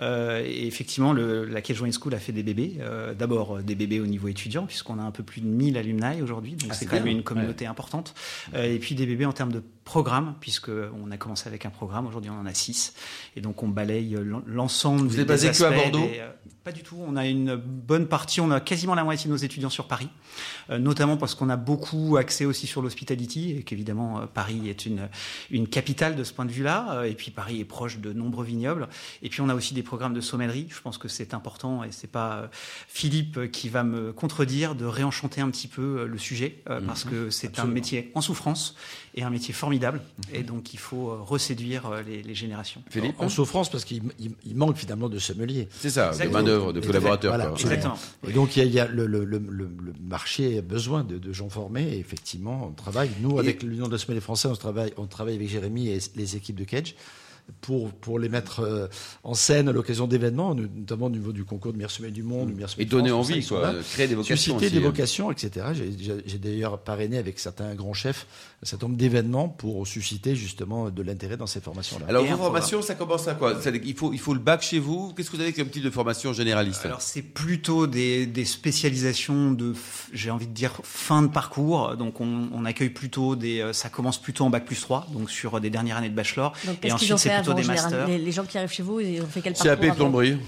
Euh, 0.00 0.42
et 0.44 0.66
effectivement, 0.66 1.12
le, 1.12 1.44
la 1.44 1.60
Wine 1.60 1.92
School 1.92 2.14
a 2.14 2.18
fait 2.18 2.32
des 2.32 2.42
bébés. 2.42 2.78
Euh, 2.80 3.14
d'abord 3.14 3.56
euh, 3.56 3.62
des 3.62 3.74
bébés 3.74 4.00
au 4.00 4.06
niveau 4.06 4.28
étudiant, 4.28 4.66
puisqu'on 4.66 4.98
a 4.98 5.02
un 5.02 5.10
peu 5.10 5.22
plus 5.22 5.40
de 5.40 5.46
1000 5.46 5.76
alumni 5.76 6.22
aujourd'hui, 6.22 6.52
donc 6.52 6.70
Ah, 6.72 6.74
c'est 6.74 6.86
quand 6.86 6.96
même 6.96 7.06
une 7.06 7.22
communauté 7.22 7.66
importante. 7.66 8.14
Euh, 8.54 8.64
et 8.64 8.78
puis 8.78 8.94
des 8.94 9.06
bébés 9.06 9.26
en 9.26 9.32
termes 9.32 9.52
de 9.52 9.62
programme, 9.90 10.34
puisque 10.40 10.70
on 10.70 11.10
a 11.10 11.16
commencé 11.16 11.48
avec 11.48 11.66
un 11.66 11.70
programme, 11.70 12.06
aujourd'hui 12.06 12.30
on 12.30 12.38
en 12.38 12.46
a 12.46 12.54
6. 12.54 12.94
Et 13.34 13.40
donc 13.40 13.64
on 13.64 13.68
balaye 13.68 14.16
l'en- 14.22 14.42
l'ensemble 14.46 15.02
Vous 15.08 15.16
des 15.16 15.20
êtes 15.22 15.26
basé 15.28 15.50
que 15.50 15.64
à 15.64 15.70
Bordeaux 15.72 15.98
des, 16.06 16.20
euh, 16.20 16.30
Pas 16.62 16.70
du 16.70 16.84
tout. 16.84 16.96
On 17.04 17.16
a 17.16 17.26
une 17.26 17.56
bonne 17.56 18.06
partie, 18.06 18.40
on 18.40 18.52
a 18.52 18.60
quasiment 18.60 18.94
la 18.94 19.02
moitié 19.02 19.26
de 19.26 19.32
nos 19.32 19.36
étudiants 19.38 19.68
sur 19.68 19.88
Paris, 19.88 20.08
euh, 20.70 20.78
notamment 20.78 21.16
parce 21.16 21.34
qu'on 21.34 21.48
a 21.50 21.56
beaucoup 21.56 22.16
axé 22.18 22.46
aussi 22.46 22.68
sur 22.68 22.82
l'hospitality 22.82 23.56
et 23.58 23.62
qu'évidemment 23.64 24.20
euh, 24.20 24.26
Paris 24.32 24.68
est 24.68 24.86
une, 24.86 25.08
une 25.50 25.66
capitale 25.66 26.14
de 26.14 26.22
ce 26.22 26.32
point 26.32 26.44
de 26.44 26.52
vue-là. 26.52 27.02
et 27.06 27.14
puis 27.14 27.32
Paris 27.32 27.58
est 27.60 27.64
proche 27.64 27.98
de 27.98 28.12
nombreux 28.12 28.44
vignobles. 28.44 28.88
Et 29.22 29.28
puis 29.28 29.40
on 29.40 29.48
a 29.48 29.56
aussi 29.56 29.74
des 29.74 29.82
programmes 29.82 30.14
de 30.14 30.20
sommellerie. 30.20 30.68
Je 30.70 30.80
pense 30.80 30.98
que 30.98 31.08
c'est 31.08 31.34
important 31.34 31.82
et 31.82 31.90
c'est 31.90 32.06
pas 32.12 32.48
Philippe 32.86 33.50
qui 33.50 33.68
va 33.68 33.82
me 33.82 34.12
contredire 34.12 34.76
de 34.76 34.84
réenchanter 34.84 35.40
un 35.40 35.50
petit 35.50 35.66
peu 35.68 36.06
le 36.06 36.18
sujet 36.18 36.62
euh, 36.70 36.80
parce 36.86 37.02
que 37.04 37.28
c'est 37.30 37.58
un 37.58 37.64
métier 37.64 38.12
en 38.14 38.20
souffrance 38.20 38.76
et 39.16 39.24
un 39.24 39.30
métier 39.30 39.52
formidable. 39.52 39.79
Et 40.32 40.42
donc 40.42 40.72
il 40.74 40.78
faut 40.78 41.10
euh, 41.10 41.18
reséduire 41.22 41.86
euh, 41.86 42.02
les, 42.02 42.22
les 42.22 42.34
générations. 42.34 42.82
Philippe 42.90 43.16
En 43.18 43.28
souffrance 43.28 43.70
parce 43.70 43.84
qu'il 43.84 44.02
il- 44.18 44.32
il 44.44 44.56
manque 44.56 44.76
finalement 44.76 45.08
de 45.08 45.18
sommeliers. 45.18 45.68
C'est 45.78 45.90
ça, 45.90 46.12
de 46.12 46.28
main-d'œuvre, 46.28 46.72
de 46.72 46.80
collaborateurs. 46.80 47.32
fait. 47.32 47.38
Voilà, 47.38 47.50
quoi. 47.52 47.60
Exactement. 47.60 47.98
Et 48.28 48.32
donc, 48.32 48.56
il 48.56 48.60
y 48.60 48.62
a, 48.62 48.64
il 48.66 48.72
y 48.72 48.80
a 48.80 48.86
le, 48.86 49.06
le- 49.06 49.24
le- 49.24 49.38
le- 49.38 49.70
le 49.82 49.92
marché 50.08 50.58
a 50.58 50.62
besoin 50.62 51.04
de, 51.04 51.18
de 51.18 51.32
gens 51.32 51.48
formés. 51.48 51.94
Et 51.94 51.98
effectivement, 51.98 52.66
on 52.68 52.72
travaille. 52.72 53.10
Nous, 53.20 53.38
avec 53.38 53.62
l'Union 53.62 53.86
de 53.86 53.92
la 53.92 53.98
Sommelier 53.98 54.20
Français, 54.20 54.48
on 54.48 54.54
travaille, 54.56 54.92
on 54.96 55.06
travaille 55.06 55.34
avec 55.36 55.48
Jérémy 55.48 55.88
et 55.88 55.98
les 56.16 56.36
équipes 56.36 56.56
de 56.56 56.64
Cage 56.64 56.94
pour, 57.60 57.90
pour 57.92 58.18
les 58.18 58.28
mettre 58.28 58.60
euh, 58.60 58.86
en 59.24 59.34
scène 59.34 59.68
à 59.68 59.72
l'occasion 59.72 60.06
d'événements, 60.06 60.54
notamment 60.54 61.06
au 61.06 61.10
niveau 61.10 61.32
du 61.32 61.44
concours 61.44 61.72
de 61.72 61.76
meilleur 61.76 61.90
sommelier 61.90 62.12
du 62.12 62.22
monde, 62.22 62.48
du 62.48 62.54
meilleur 62.54 62.70
Et 62.78 62.84
donner 62.84 63.10
France, 63.10 63.30
envie, 63.30 63.46
quoi. 63.46 63.74
Créer 63.92 64.08
des 64.08 64.14
vocations 64.14 64.36
Susciter 64.36 64.66
aussi, 64.66 64.70
des 64.74 64.78
hein. 64.78 64.82
vocations, 64.82 65.30
etc. 65.30 65.66
J'ai- 65.74 66.38
d'ailleurs 66.38 66.78
parrainé 66.78 67.18
avec 67.18 67.38
certains 67.38 67.74
grands 67.74 67.92
chefs 67.94 68.26
un 68.62 68.66
certain 68.66 68.86
nombre 68.86 68.98
d'événements 68.98 69.48
pour 69.48 69.86
susciter 69.86 70.36
justement 70.36 70.90
de 70.90 71.02
l'intérêt 71.02 71.36
dans 71.38 71.46
ces 71.46 71.60
formations-là. 71.60 72.06
Alors, 72.08 72.24
Et 72.24 72.28
vos 72.30 72.36
formations, 72.36 72.82
ça 72.82 72.94
commence 72.94 73.26
à 73.28 73.34
quoi? 73.34 73.54
Qu'il 73.54 73.94
faut, 73.94 74.12
il 74.12 74.18
faut 74.18 74.34
le 74.34 74.40
bac 74.40 74.62
chez 74.62 74.78
vous? 74.78 75.12
Qu'est-ce 75.14 75.30
que 75.30 75.36
vous 75.36 75.42
avez 75.42 75.52
comme 75.52 75.68
type 75.68 75.82
de 75.82 75.90
formation 75.90 76.32
généraliste? 76.32 76.84
Alors 76.84 77.00
c'est 77.00 77.22
plutôt 77.22 77.86
des, 77.86 78.26
des 78.26 78.44
spécialisations 78.44 79.52
de, 79.52 79.74
j'ai 80.12 80.30
envie 80.30 80.46
de 80.46 80.52
dire, 80.52 80.80
fin 80.82 81.22
de 81.22 81.28
parcours. 81.28 81.96
Donc 81.96 82.20
on, 82.20 82.48
on 82.52 82.64
accueille 82.64 82.90
plutôt 82.90 83.36
des, 83.36 83.60
euh, 83.60 83.72
ça 83.72 83.88
commence 83.88 84.20
plutôt 84.20 84.44
en 84.44 84.50
bac 84.50 84.64
plus 84.64 84.80
3, 84.80 85.06
donc 85.12 85.30
sur 85.30 85.60
des 85.60 85.70
dernières 85.70 85.96
années 85.96 86.08
de 86.10 86.14
bachelor. 86.14 86.52
Donc 86.66 86.84
Et 86.84 86.92
ensuite 86.92 87.16
c'est 87.18 87.29
des 87.54 87.64
masters. 87.64 88.06
les, 88.06 88.18
les 88.18 88.32
gens 88.32 88.44
qui 88.44 88.58
arrivent 88.58 88.72
chez 88.72 88.82
vous, 88.82 89.00
ils 89.00 89.20
ont 89.22 89.26
fait 89.26 89.40
quel 89.40 89.54
CAP 89.54 89.80
parcours 89.80 89.96
plomberie. 89.96 90.38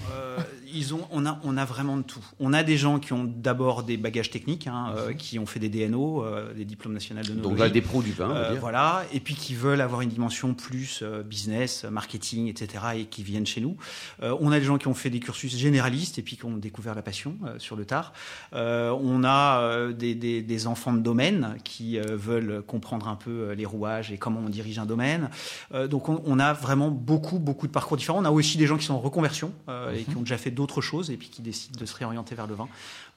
Ils 0.73 0.93
ont, 0.93 1.07
on 1.11 1.25
a, 1.25 1.39
on 1.43 1.57
a 1.57 1.65
vraiment 1.65 1.97
de 1.97 2.01
tout. 2.03 2.23
On 2.39 2.53
a 2.53 2.63
des 2.63 2.77
gens 2.77 2.99
qui 2.99 3.13
ont 3.13 3.23
d'abord 3.23 3.83
des 3.83 3.97
bagages 3.97 4.31
techniques, 4.31 4.67
hein, 4.67 4.93
euh, 4.97 5.13
qui 5.13 5.37
ont 5.37 5.45
fait 5.45 5.59
des 5.59 5.69
DNO, 5.69 6.23
euh, 6.23 6.53
des 6.53 6.65
diplômes 6.65 6.93
nationaux 6.93 7.21
de 7.21 7.33
Donc 7.33 7.59
là, 7.59 7.69
des 7.69 7.81
pros 7.81 8.01
du 8.01 8.11
vin, 8.11 8.31
Euh, 8.31 8.57
voilà, 8.59 9.03
et 9.13 9.19
puis 9.19 9.35
qui 9.35 9.53
veulent 9.55 9.81
avoir 9.81 10.01
une 10.01 10.09
dimension 10.09 10.53
plus 10.53 11.03
business, 11.25 11.83
marketing, 11.85 12.47
etc., 12.47 12.83
et 12.97 13.05
qui 13.05 13.23
viennent 13.23 13.45
chez 13.45 13.61
nous. 13.61 13.75
On 14.21 14.51
a 14.51 14.59
des 14.59 14.65
gens 14.65 14.77
qui 14.77 14.87
ont 14.87 14.93
fait 14.93 15.09
des 15.09 15.19
cursus 15.19 15.55
généralistes 15.55 16.17
et 16.17 16.21
puis 16.21 16.37
qui 16.37 16.45
ont 16.45 16.57
découvert 16.57 16.95
la 16.95 17.01
passion 17.01 17.35
sur 17.57 17.75
le 17.75 17.85
tard. 17.85 18.13
On 18.53 19.23
a 19.23 19.91
des, 19.91 20.15
des, 20.15 20.41
des 20.41 20.67
enfants 20.67 20.93
de 20.93 20.99
domaine 20.99 21.57
qui 21.63 21.97
veulent 21.99 22.63
comprendre 22.65 23.07
un 23.07 23.15
peu 23.15 23.51
les 23.51 23.65
rouages 23.65 24.11
et 24.11 24.17
comment 24.17 24.39
on 24.45 24.49
dirige 24.49 24.79
un 24.79 24.85
domaine. 24.85 25.29
Donc 25.89 26.09
on, 26.09 26.21
on 26.25 26.39
a 26.39 26.53
vraiment 26.53 26.89
beaucoup, 26.89 27.39
beaucoup 27.39 27.67
de 27.67 27.71
parcours 27.71 27.97
différents. 27.97 28.19
On 28.19 28.25
a 28.25 28.31
aussi 28.31 28.57
des 28.57 28.67
gens 28.67 28.77
qui 28.77 28.85
sont 28.85 28.93
en 28.95 28.99
reconversion 28.99 29.51
et 29.93 30.03
qui 30.03 30.15
ont 30.15 30.21
déjà 30.21 30.37
fait 30.37 30.51
d'autres 30.51 30.62
choses 30.81 31.11
et 31.11 31.17
puis 31.17 31.29
qui 31.29 31.41
décident 31.41 31.79
de 31.79 31.85
se 31.85 31.95
réorienter 31.95 32.35
vers 32.35 32.47
le 32.47 32.55
vin. 32.55 32.67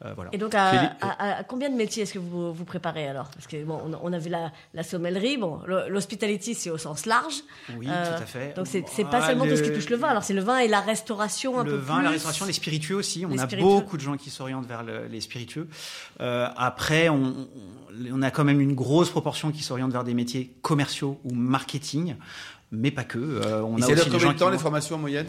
Euh, 0.05 0.13
voilà. 0.15 0.31
Et 0.35 0.39
donc, 0.39 0.55
à, 0.55 0.71
Philippe 0.71 0.93
à- 1.01 1.39
à 1.39 1.45
combien 1.45 1.71
de 1.71 1.75
métiers 1.75 2.03
est-ce 2.03 2.13
que 2.15 2.19
vous 2.19 2.53
vous 2.53 2.65
préparez 2.65 3.09
alors? 3.09 3.29
Parce 3.31 3.47
que 3.47 3.63
bon, 3.65 3.81
on 3.87 3.93
a, 3.95 4.01
on 4.03 4.13
a 4.13 4.19
vu 4.19 4.29
la, 4.29 4.53
la 4.75 4.83
sommellerie, 4.83 5.37
bon, 5.39 5.61
le- 5.67 5.89
l'hospitality 5.89 6.55
c'est 6.55 6.69
au 6.71 6.79
sens 6.79 7.07
large. 7.07 7.37
Oui, 7.79 7.87
Euh, 7.89 8.17
tout 8.17 8.23
à 8.23 8.27
fait. 8.27 8.55
Donc 8.57 8.67
c'est 8.67 8.83
pas 9.05 9.21
Ah, 9.23 9.27
seulement 9.29 9.45
tout 9.45 9.57
ce 9.57 9.63
qui 9.63 9.71
le- 9.71 9.75
touche 9.77 9.89
le 9.89 9.97
vin. 9.97 10.09
Alors 10.09 10.25
c'est 10.25 10.35
le 10.35 10.43
vin 10.43 10.59
et 10.59 10.69
la 10.69 10.81
restauration 10.81 11.59
un 11.59 11.65
le 11.65 11.71
peu 11.73 11.77
vin, 11.77 11.95
plus. 11.97 12.05
la 12.05 12.11
restauration, 12.11 12.45
les 12.47 12.53
spiritueux 12.53 12.97
aussi. 12.97 13.25
On 13.25 13.31
Les 13.31 13.41
a 13.41 13.45
spiritueux. 13.45 13.69
beaucoup 13.69 13.97
de 13.97 14.03
gens 14.03 14.17
qui 14.17 14.31
s'orientent 14.31 14.67
vers 14.67 14.83
le- 14.83 15.07
les 15.07 15.21
spiritueux. 15.21 15.69
Euh, 16.21 16.49
après, 16.57 17.09
on, 17.09 17.47
a 18.23 18.31
quand 18.31 18.45
même 18.45 18.61
une 18.61 18.75
grosse 18.75 19.09
proportion 19.11 19.51
qui 19.53 19.63
s'oriente 19.63 19.93
vers 19.93 20.05
des 20.05 20.15
métiers 20.15 20.55
commerciaux 20.63 21.19
ou 21.25 21.33
marketing, 21.33 22.17
mais 22.71 22.91
pas 22.91 23.05
que. 23.05 23.19
Euh, 23.19 23.63
on 23.63 23.79
Et 23.79 23.83
a 23.83 23.87
c'est 23.87 23.93
aussi 23.95 24.05
combien 24.11 24.19
gens 24.19 24.33
de 24.35 24.39
temps 24.39 24.51
les 24.51 24.59
formations 24.59 24.97
en 24.97 24.99
moyenne? 24.99 25.27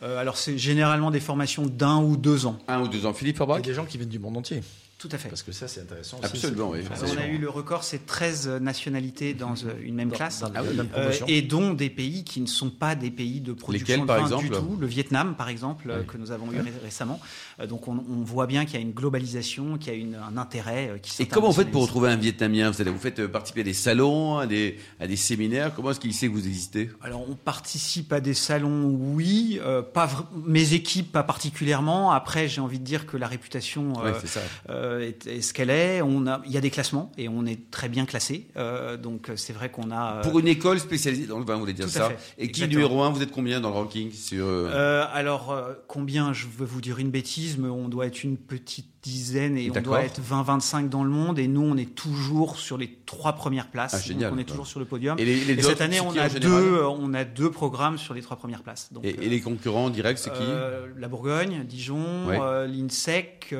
Alors 0.00 0.36
c'est 0.36 0.58
généralement 0.58 1.10
des 1.10 1.20
formations 1.20 1.66
d'un 1.66 1.98
ou 2.02 2.16
deux 2.16 2.46
ans. 2.46 2.58
Un 2.68 2.80
ou 2.82 2.88
deux 2.88 3.06
ans. 3.06 3.12
Philippe 3.12 3.36
Il 3.36 3.38
y 3.38 3.38
Forbach 3.38 3.58
a 3.58 3.62
des 3.62 3.74
gens 3.74 3.84
qui 3.84 3.98
viennent 3.98 4.08
du 4.08 4.18
monde 4.18 4.36
entier. 4.36 4.62
Tout 4.98 5.08
à 5.12 5.16
fait. 5.18 5.28
Parce 5.28 5.44
que 5.44 5.52
ça, 5.52 5.68
c'est 5.68 5.80
intéressant. 5.82 6.18
Absolument, 6.24 6.70
oui. 6.70 6.80
Alors, 6.90 7.14
on 7.14 7.18
a 7.22 7.26
eu 7.28 7.38
le 7.38 7.48
record, 7.48 7.84
c'est 7.84 8.04
13 8.04 8.48
nationalités 8.60 9.32
dans 9.32 9.54
euh, 9.64 9.72
une 9.80 9.94
même 9.94 10.08
Dans- 10.08 10.16
classe. 10.16 10.40
dans 10.40 10.50
Ah 10.56 10.62
oui. 10.64 10.76
Euh, 10.76 10.84
promotion. 10.84 11.26
et 11.28 11.40
dont 11.42 11.72
des 11.72 11.88
pays 11.88 12.24
qui 12.24 12.40
ne 12.40 12.46
sont 12.46 12.70
pas 12.70 12.96
des 12.96 13.12
pays 13.12 13.40
de 13.40 13.52
production 13.52 13.86
Lesquels, 13.86 14.00
de 14.02 14.06
par 14.06 14.16
vin 14.18 14.24
exemple 14.24 14.44
du 14.46 14.50
tout. 14.50 14.76
Le 14.80 14.86
Vietnam, 14.88 15.36
par 15.36 15.48
exemple, 15.50 15.88
euh, 15.88 16.00
Oui. 16.00 16.06
que 16.06 16.16
nous 16.18 16.32
avons 16.32 16.50
eu 16.50 16.56
ré- 16.60 16.72
récemment. 16.82 17.20
Euh, 17.60 17.66
donc 17.68 17.86
on, 17.86 17.92
on 17.92 18.24
voit 18.24 18.48
bien 18.48 18.64
qu'il 18.64 18.74
y 18.74 18.78
a 18.78 18.80
une 18.80 18.90
globalisation, 18.92 19.78
qu'il 19.78 19.92
y 19.92 19.96
a 19.96 19.98
une- 20.00 20.16
un 20.16 20.36
intérêt 20.36 20.98
qui 21.00 21.22
Et 21.22 21.26
comment 21.26 21.50
vous 21.50 21.54
faites 21.54 21.70
pour 21.70 21.82
retrouver 21.82 22.08
un 22.10 22.16
Vietnamien? 22.16 22.70
Vous, 22.72 22.82
vous 22.84 22.98
faites 22.98 23.24
participer 23.28 23.60
à 23.60 23.64
des 23.64 23.74
salons, 23.74 24.38
à 24.38 24.48
des, 24.48 24.78
à 24.98 25.06
des 25.06 25.14
séminaires 25.16 25.72
Comment 25.76 25.92
est-ce 25.92 26.00
qu'il 26.00 26.12
sait 26.12 26.26
que 26.26 26.32
vous 26.32 26.46
existez? 26.48 26.90
Alors 27.02 27.24
on 27.30 27.36
participe 27.36 28.12
à 28.12 28.18
des 28.20 28.34
salons, 28.34 28.86
oui, 28.90 29.60
euh, 29.62 29.80
pas 29.80 30.28
mes 30.44 30.72
équipes 30.74 31.12
pas 31.12 31.22
particulièrement. 31.22 32.10
Après, 32.10 32.48
j'ai 32.48 32.60
envie 32.60 32.80
de 32.80 32.84
dire 32.84 33.06
que 33.06 33.16
la 33.16 33.28
réputation 33.28 33.92
euh, 34.00 34.12
Ouais, 34.12 34.18
c'est 34.20 34.26
ça. 34.26 34.40
Euh, 34.88 35.00
est, 35.08 35.26
est 35.26 35.40
ce 35.42 35.52
qu'elle 35.52 35.70
est. 35.70 36.02
On 36.02 36.26
a, 36.26 36.40
il 36.46 36.52
y 36.52 36.56
a 36.56 36.60
des 36.60 36.70
classements 36.70 37.12
et 37.18 37.28
on 37.28 37.44
est 37.46 37.70
très 37.70 37.88
bien 37.88 38.04
classé. 38.06 38.46
Euh, 38.56 38.96
donc 38.96 39.30
c'est 39.36 39.52
vrai 39.52 39.70
qu'on 39.70 39.90
a. 39.90 40.16
euh, 40.16 40.22
Pour 40.22 40.38
une 40.38 40.48
école 40.48 40.80
spécialisée 40.80 41.26
dans 41.26 41.38
le 41.38 41.44
vin, 41.44 41.54
vous 41.54 41.60
voulez 41.60 41.72
dire 41.74 41.84
Tout 41.86 41.90
ça. 41.92 42.10
Et 42.38 42.46
qui 42.50 42.62
Exactement. 42.62 42.70
numéro 42.88 43.02
un 43.02 43.10
Vous 43.10 43.22
êtes 43.22 43.30
combien 43.32 43.60
dans 43.60 43.68
le 43.70 43.74
ranking 43.76 44.12
sur 44.12 44.44
euh, 44.46 44.70
Euh, 44.72 45.04
alors, 45.12 45.52
euh, 45.52 45.74
combien 45.86 46.32
Je 46.32 46.46
vais 46.46 46.64
vous 46.64 46.80
dire 46.80 46.98
une 46.98 47.10
bêtise, 47.10 47.58
mais 47.58 47.68
on 47.68 47.88
doit 47.88 48.06
être 48.06 48.24
une 48.24 48.36
petite 48.36 48.86
dizaine 49.02 49.56
et 49.56 49.70
on 49.74 49.80
doit 49.80 50.02
être 50.02 50.20
20-25 50.20 50.88
dans 50.88 51.04
le 51.04 51.10
monde. 51.10 51.38
Et 51.38 51.46
nous, 51.48 51.62
on 51.62 51.76
est 51.76 51.94
toujours 51.94 52.58
sur 52.58 52.76
les 52.76 52.98
trois 53.06 53.32
premières 53.34 53.68
places. 53.68 53.94
Ah, 53.94 53.98
génial. 54.00 54.30
Donc, 54.30 54.38
on 54.38 54.40
est 54.40 54.44
toujours 54.44 54.66
sur 54.66 54.80
le 54.80 54.86
podium. 54.86 55.18
Et, 55.18 55.24
les, 55.24 55.44
les 55.44 55.54
Et 55.54 55.62
cette 55.62 55.80
année, 55.80 56.00
on 56.00 56.10
qui, 56.10 56.18
a, 56.18 56.28
deux, 56.28 56.40
général 56.40 56.62
euh, 56.64 56.88
on 56.88 57.14
a 57.14 57.24
deux 57.24 57.50
programmes 57.50 57.96
sur 57.96 58.12
les 58.12 58.22
trois 58.22 58.36
premières 58.36 58.62
places. 58.62 58.92
Donc, 58.92 59.04
et, 59.04 59.10
et 59.24 59.28
les 59.28 59.40
concurrents 59.40 59.88
directs, 59.88 60.18
c'est 60.18 60.30
qui 60.32 60.42
euh, 60.42 60.88
La 60.98 61.08
Bourgogne, 61.08 61.64
Dijon, 61.64 62.26
Ouais. 62.26 62.38
euh, 62.40 62.66
l'INSEC. 62.66 63.54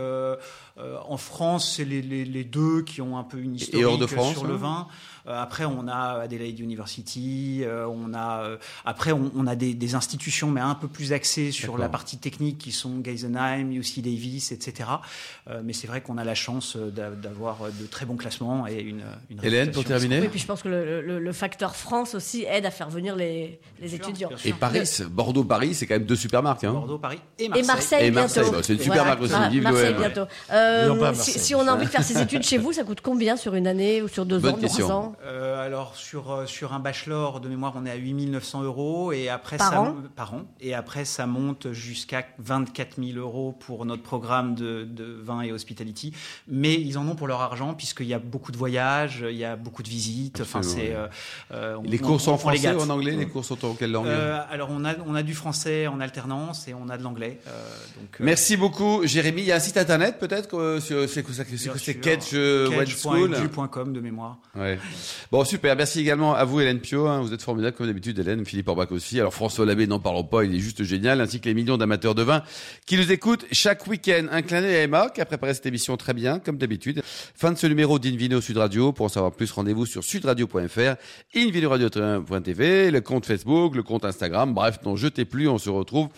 Euh, 0.79 0.89
euh, 0.89 0.99
en 1.07 1.17
France, 1.17 1.75
c'est 1.77 1.85
les, 1.85 2.03
les, 2.03 2.25
les 2.25 2.45
deux 2.45 2.83
qui 2.83 3.01
ont 3.01 3.19
un 3.19 3.25
peu 3.25 3.39
une 3.39 3.57
de 3.99 4.07
France, 4.07 4.33
sur 4.33 4.45
le 4.45 4.55
hein 4.55 4.57
vin. 4.57 4.87
Euh, 4.87 5.18
après, 5.37 5.65
on 5.65 5.87
a 5.89 6.21
Adelaide 6.23 6.59
University. 6.61 7.61
euh, 7.65 7.87
on 7.87 8.15
a 8.15 8.43
euh, 8.45 8.57
après 8.85 9.13
on, 9.13 9.31
on 9.37 9.47
a 9.47 9.57
des, 9.57 9.75
des 9.75 9.95
institutions, 9.95 10.51
mais 10.51 10.61
un 10.61 10.75
peu 10.75 10.89
plus 10.89 11.13
axées 11.13 11.51
sur 11.53 11.79
la 11.79 11.89
partie 11.89 12.19
technique, 12.19 12.59
qui 12.59 12.73
sont 12.73 12.99
Geisenheim, 13.01 13.71
UC 13.73 14.01
Davis, 14.01 14.53
etc. 14.53 14.89
Euh, 15.51 15.61
mais 15.65 15.73
c'est 15.73 15.87
vrai 15.87 16.01
qu'on 16.01 16.19
a 16.19 16.25
la 16.25 16.35
chance 16.35 16.77
euh, 16.77 16.91
d'a- 16.91 17.11
d'avoir 17.11 17.59
de 17.81 17.87
très 17.87 18.07
bons 18.07 18.17
classements 18.17 18.67
et 18.67 18.81
une, 18.81 19.03
une 19.31 19.45
Hélène, 19.45 19.71
pour 19.71 19.85
terminer 19.85 20.21
Oui, 20.21 20.29
puis 20.29 20.39
je 20.41 20.47
pense 20.47 20.63
que 20.63 20.69
le, 20.69 21.01
le- 21.03 21.19
le 21.19 21.33
facteur 21.33 21.77
France 21.77 22.15
aussi 22.15 22.45
aide 22.49 22.67
à 22.67 22.71
faire 22.71 22.89
venir 22.91 23.17
les, 23.17 23.61
les 23.81 23.95
étudiants. 23.95 24.31
Et. 24.45 24.53
Paris, 24.53 24.81
Bordeaux-Paris, 25.11 25.75
c'est 25.75 25.87
quand 25.87 25.95
même 25.95 26.05
deux 26.05 26.17
super 26.17 26.43
marques. 26.43 26.65
Hein. 26.65 26.73
Bordeaux, 26.73 26.99
Paris 26.99 27.19
et 27.39 27.45
Et 27.45 27.49
Marseille. 27.49 27.67
Marseille, 27.67 28.07
Et 28.07 28.11
bientôt. 28.11 28.21
Marseille, 28.21 28.51
bah, 28.53 28.59
c'est 28.63 28.73
une 28.75 28.81
super 28.81 29.05
marque 29.05 29.21
aussi, 29.23 29.61
Marseille 29.61 29.95
bientôt. 29.99 30.23
Euh, 30.51 30.99
pas 30.99 31.15
si, 31.15 31.55
on 31.55 31.67
a 31.67 31.73
envie 31.73 31.87
de 31.87 31.91
faire 31.91 32.03
ses 32.05 32.21
études 32.21 32.43
chez 32.43 32.59
vous, 32.59 32.73
ça 32.73 32.85
coûte 32.85 33.01
combien 33.03 33.37
sur 33.37 33.55
une 33.55 33.67
année 33.67 34.03
ou 34.03 34.09
sur 34.09 34.27
deux 34.27 34.39
Bonne 34.39 34.55
ans, 34.55 34.57
question. 34.59 34.87
trois 34.87 34.97
ans 34.97 35.17
Euh, 35.25 35.65
alors 35.67 35.97
sur 35.97 36.31
euh, 36.31 36.47
sur 36.47 36.73
un 36.73 36.79
bachelor 36.79 37.41
de 37.41 37.49
mémoire, 37.49 37.73
on 37.77 37.85
est 37.87 37.91
à 37.91 37.97
8900 37.97 38.63
euros 38.63 39.11
et 39.13 39.29
après 39.29 39.57
Par 39.57 39.71
ça 39.73 39.81
an 39.81 39.97
par 40.15 40.35
an 40.35 40.43
et 40.61 40.75
après 40.75 41.05
ça 41.05 41.27
monte 41.27 41.73
jusqu'à 41.73 42.25
24 42.39 43.03
000 43.03 43.19
euros 43.19 43.53
pour 43.59 43.85
notre 43.85 44.05
programme 44.05 44.55
de, 44.55 44.85
de 44.85 45.05
vin 45.21 45.41
et 45.43 45.51
hospitality. 45.51 46.13
Mais 46.47 46.75
ils 46.75 46.99
en 46.99 47.09
ont 47.09 47.17
pour 47.17 47.27
leur 47.27 47.41
argent 47.41 47.75
puisqu'il 47.75 48.07
y 48.07 48.15
a 48.15 48.21
beaucoup 48.21 48.53
de 48.53 48.57
voyages, 48.57 49.25
il 49.29 49.37
y 49.37 49.45
a 49.45 49.57
beaucoup 49.57 49.83
de 49.83 49.89
visites. 49.89 50.41
Enfin 50.43 50.63
c'est 50.63 50.95
euh, 50.95 51.09
euh, 51.53 51.77
on- 51.79 51.83
Les 51.83 52.01
on- 52.01 52.07
cours 52.07 52.21
sont 52.21 52.31
on- 52.31 52.35
en 52.35 52.39
français 52.39 52.73
ou 52.75 52.81
en 52.81 52.89
anglais 52.91 53.17
Les 53.17 53.27
cours 53.27 53.45
sont 53.45 53.65
en 53.65 53.75
quelle 53.75 53.91
langue 53.91 54.07
Euh, 54.07 54.39
alors 54.51 54.69
on 54.71 54.85
a 54.85 54.95
on 55.05 55.17
a 55.17 55.25
du 55.25 55.35
français 55.35 55.89
en 55.89 55.99
alternance 56.01 56.69
et 56.69 56.75
on 56.75 56.89
a 56.89 56.97
de 56.97 57.03
l'anglais. 57.03 57.41
euh, 57.49 57.51
donc 58.01 58.21
euh, 58.21 58.25
Merci 58.25 58.57
beaucoup, 58.57 59.05
Jérémy. 59.05 59.43
Il 59.43 59.47
y 59.49 59.53
a 59.53 59.57
un 59.57 59.61
site 59.61 59.79
internet 59.79 60.19
peut-être 60.21 60.45
c'est 60.81 61.23
quoi 61.25 61.35
ça- 61.35 61.45
c'est 61.49 61.57
c'est 61.77 61.93
School 61.93 62.01
catch.edu.com 62.01 63.93
de 63.93 64.01
mémoire. 64.01 64.39
Ouais. 64.55 64.79
Bon, 65.31 65.45
super. 65.45 65.77
Merci 65.77 66.01
également 66.01 66.35
à 66.35 66.45
vous, 66.45 66.61
Hélène 66.61 66.81
Pio. 66.81 67.07
hein. 67.07 67.21
Vous 67.21 67.33
êtes 67.33 67.43
formidable, 67.43 67.77
comme 67.77 67.87
d'habitude, 67.87 68.19
Hélène. 68.19 68.45
Philippe 68.45 68.69
Orbach 68.69 68.91
aussi. 68.91 69.19
Alors, 69.21 69.35
François 69.35 69.67
Labbé, 69.67 69.87
n'en 69.87 70.01
parlons 70.01 70.25
pas. 70.25 70.45
Il 70.45 70.55
est 70.55 70.59
juste 70.61 70.83
génial. 70.85 71.21
Ainsi 71.21 71.41
que 71.41 71.47
les 71.49 71.55
millions 71.55 71.77
d'amateurs 71.77 72.15
de 72.15 72.23
vin 72.23 72.43
qui 72.87 72.97
nous 72.97 73.11
écoutent 73.13 73.45
chaque 73.53 73.87
week-end. 73.87 74.27
Un 74.31 74.43
à 74.53 74.61
Emma, 74.61 75.11
qui 75.15 75.21
a 75.21 75.25
préparé 75.25 75.55
cette 75.55 75.67
émission 75.67 75.97
très 75.97 76.15
bien, 76.15 76.39
comme 76.39 76.59
d'habitude. 76.59 77.03
Fin 77.05 77.53
de 77.53 77.59
ce 77.59 77.67
numéro 77.67 77.99
d'Invino 77.99 78.41
Sud 78.41 78.57
Radio. 78.57 78.93
Pour 78.93 79.07
en 79.07 79.09
savoir 79.09 79.33
plus, 79.33 79.51
rendez-vous 79.51 79.87
sur 79.87 80.03
sudradio.fr, 80.05 80.95
invinoradio.tv, 81.37 82.91
le 82.91 83.01
compte 83.01 83.27
Facebook, 83.27 83.75
le 83.77 83.83
compte 83.83 84.05
Instagram. 84.05 84.55
Bref, 84.55 84.79
n'en 84.85 84.97
jetez 84.97 85.25
plus. 85.25 85.49
On 85.49 85.59
se 85.59 85.71
retrouve 85.71 86.09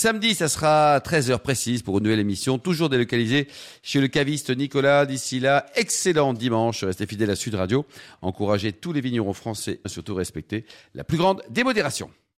samedi. 0.00 0.34
Ça 0.34 0.48
sera 0.48 0.98
13h 0.98 1.38
précise 1.40 1.82
pour 1.82 1.98
une 1.98 2.04
nouvelle 2.04 2.20
émission, 2.20 2.58
toujours 2.58 2.88
délocalisée 2.88 3.48
chez 3.82 4.00
le 4.00 4.08
caviste 4.08 4.50
Nicolas. 4.50 5.04
D'ici 5.04 5.40
là, 5.40 5.66
excellent 5.74 6.32
dimanche. 6.32 6.84
Restez 6.84 7.06
fidèles 7.06 7.30
à 7.30 7.36
Sud 7.36 7.54
Radio. 7.54 7.84
Encouragez 8.22 8.72
tous 8.72 8.94
les 8.94 9.02
vignerons 9.02 9.34
français, 9.34 9.80
surtout 9.84 10.14
respectez 10.14 10.64
la 10.94 11.04
plus 11.04 11.18
grande 11.18 11.42
démodération. 11.50 12.10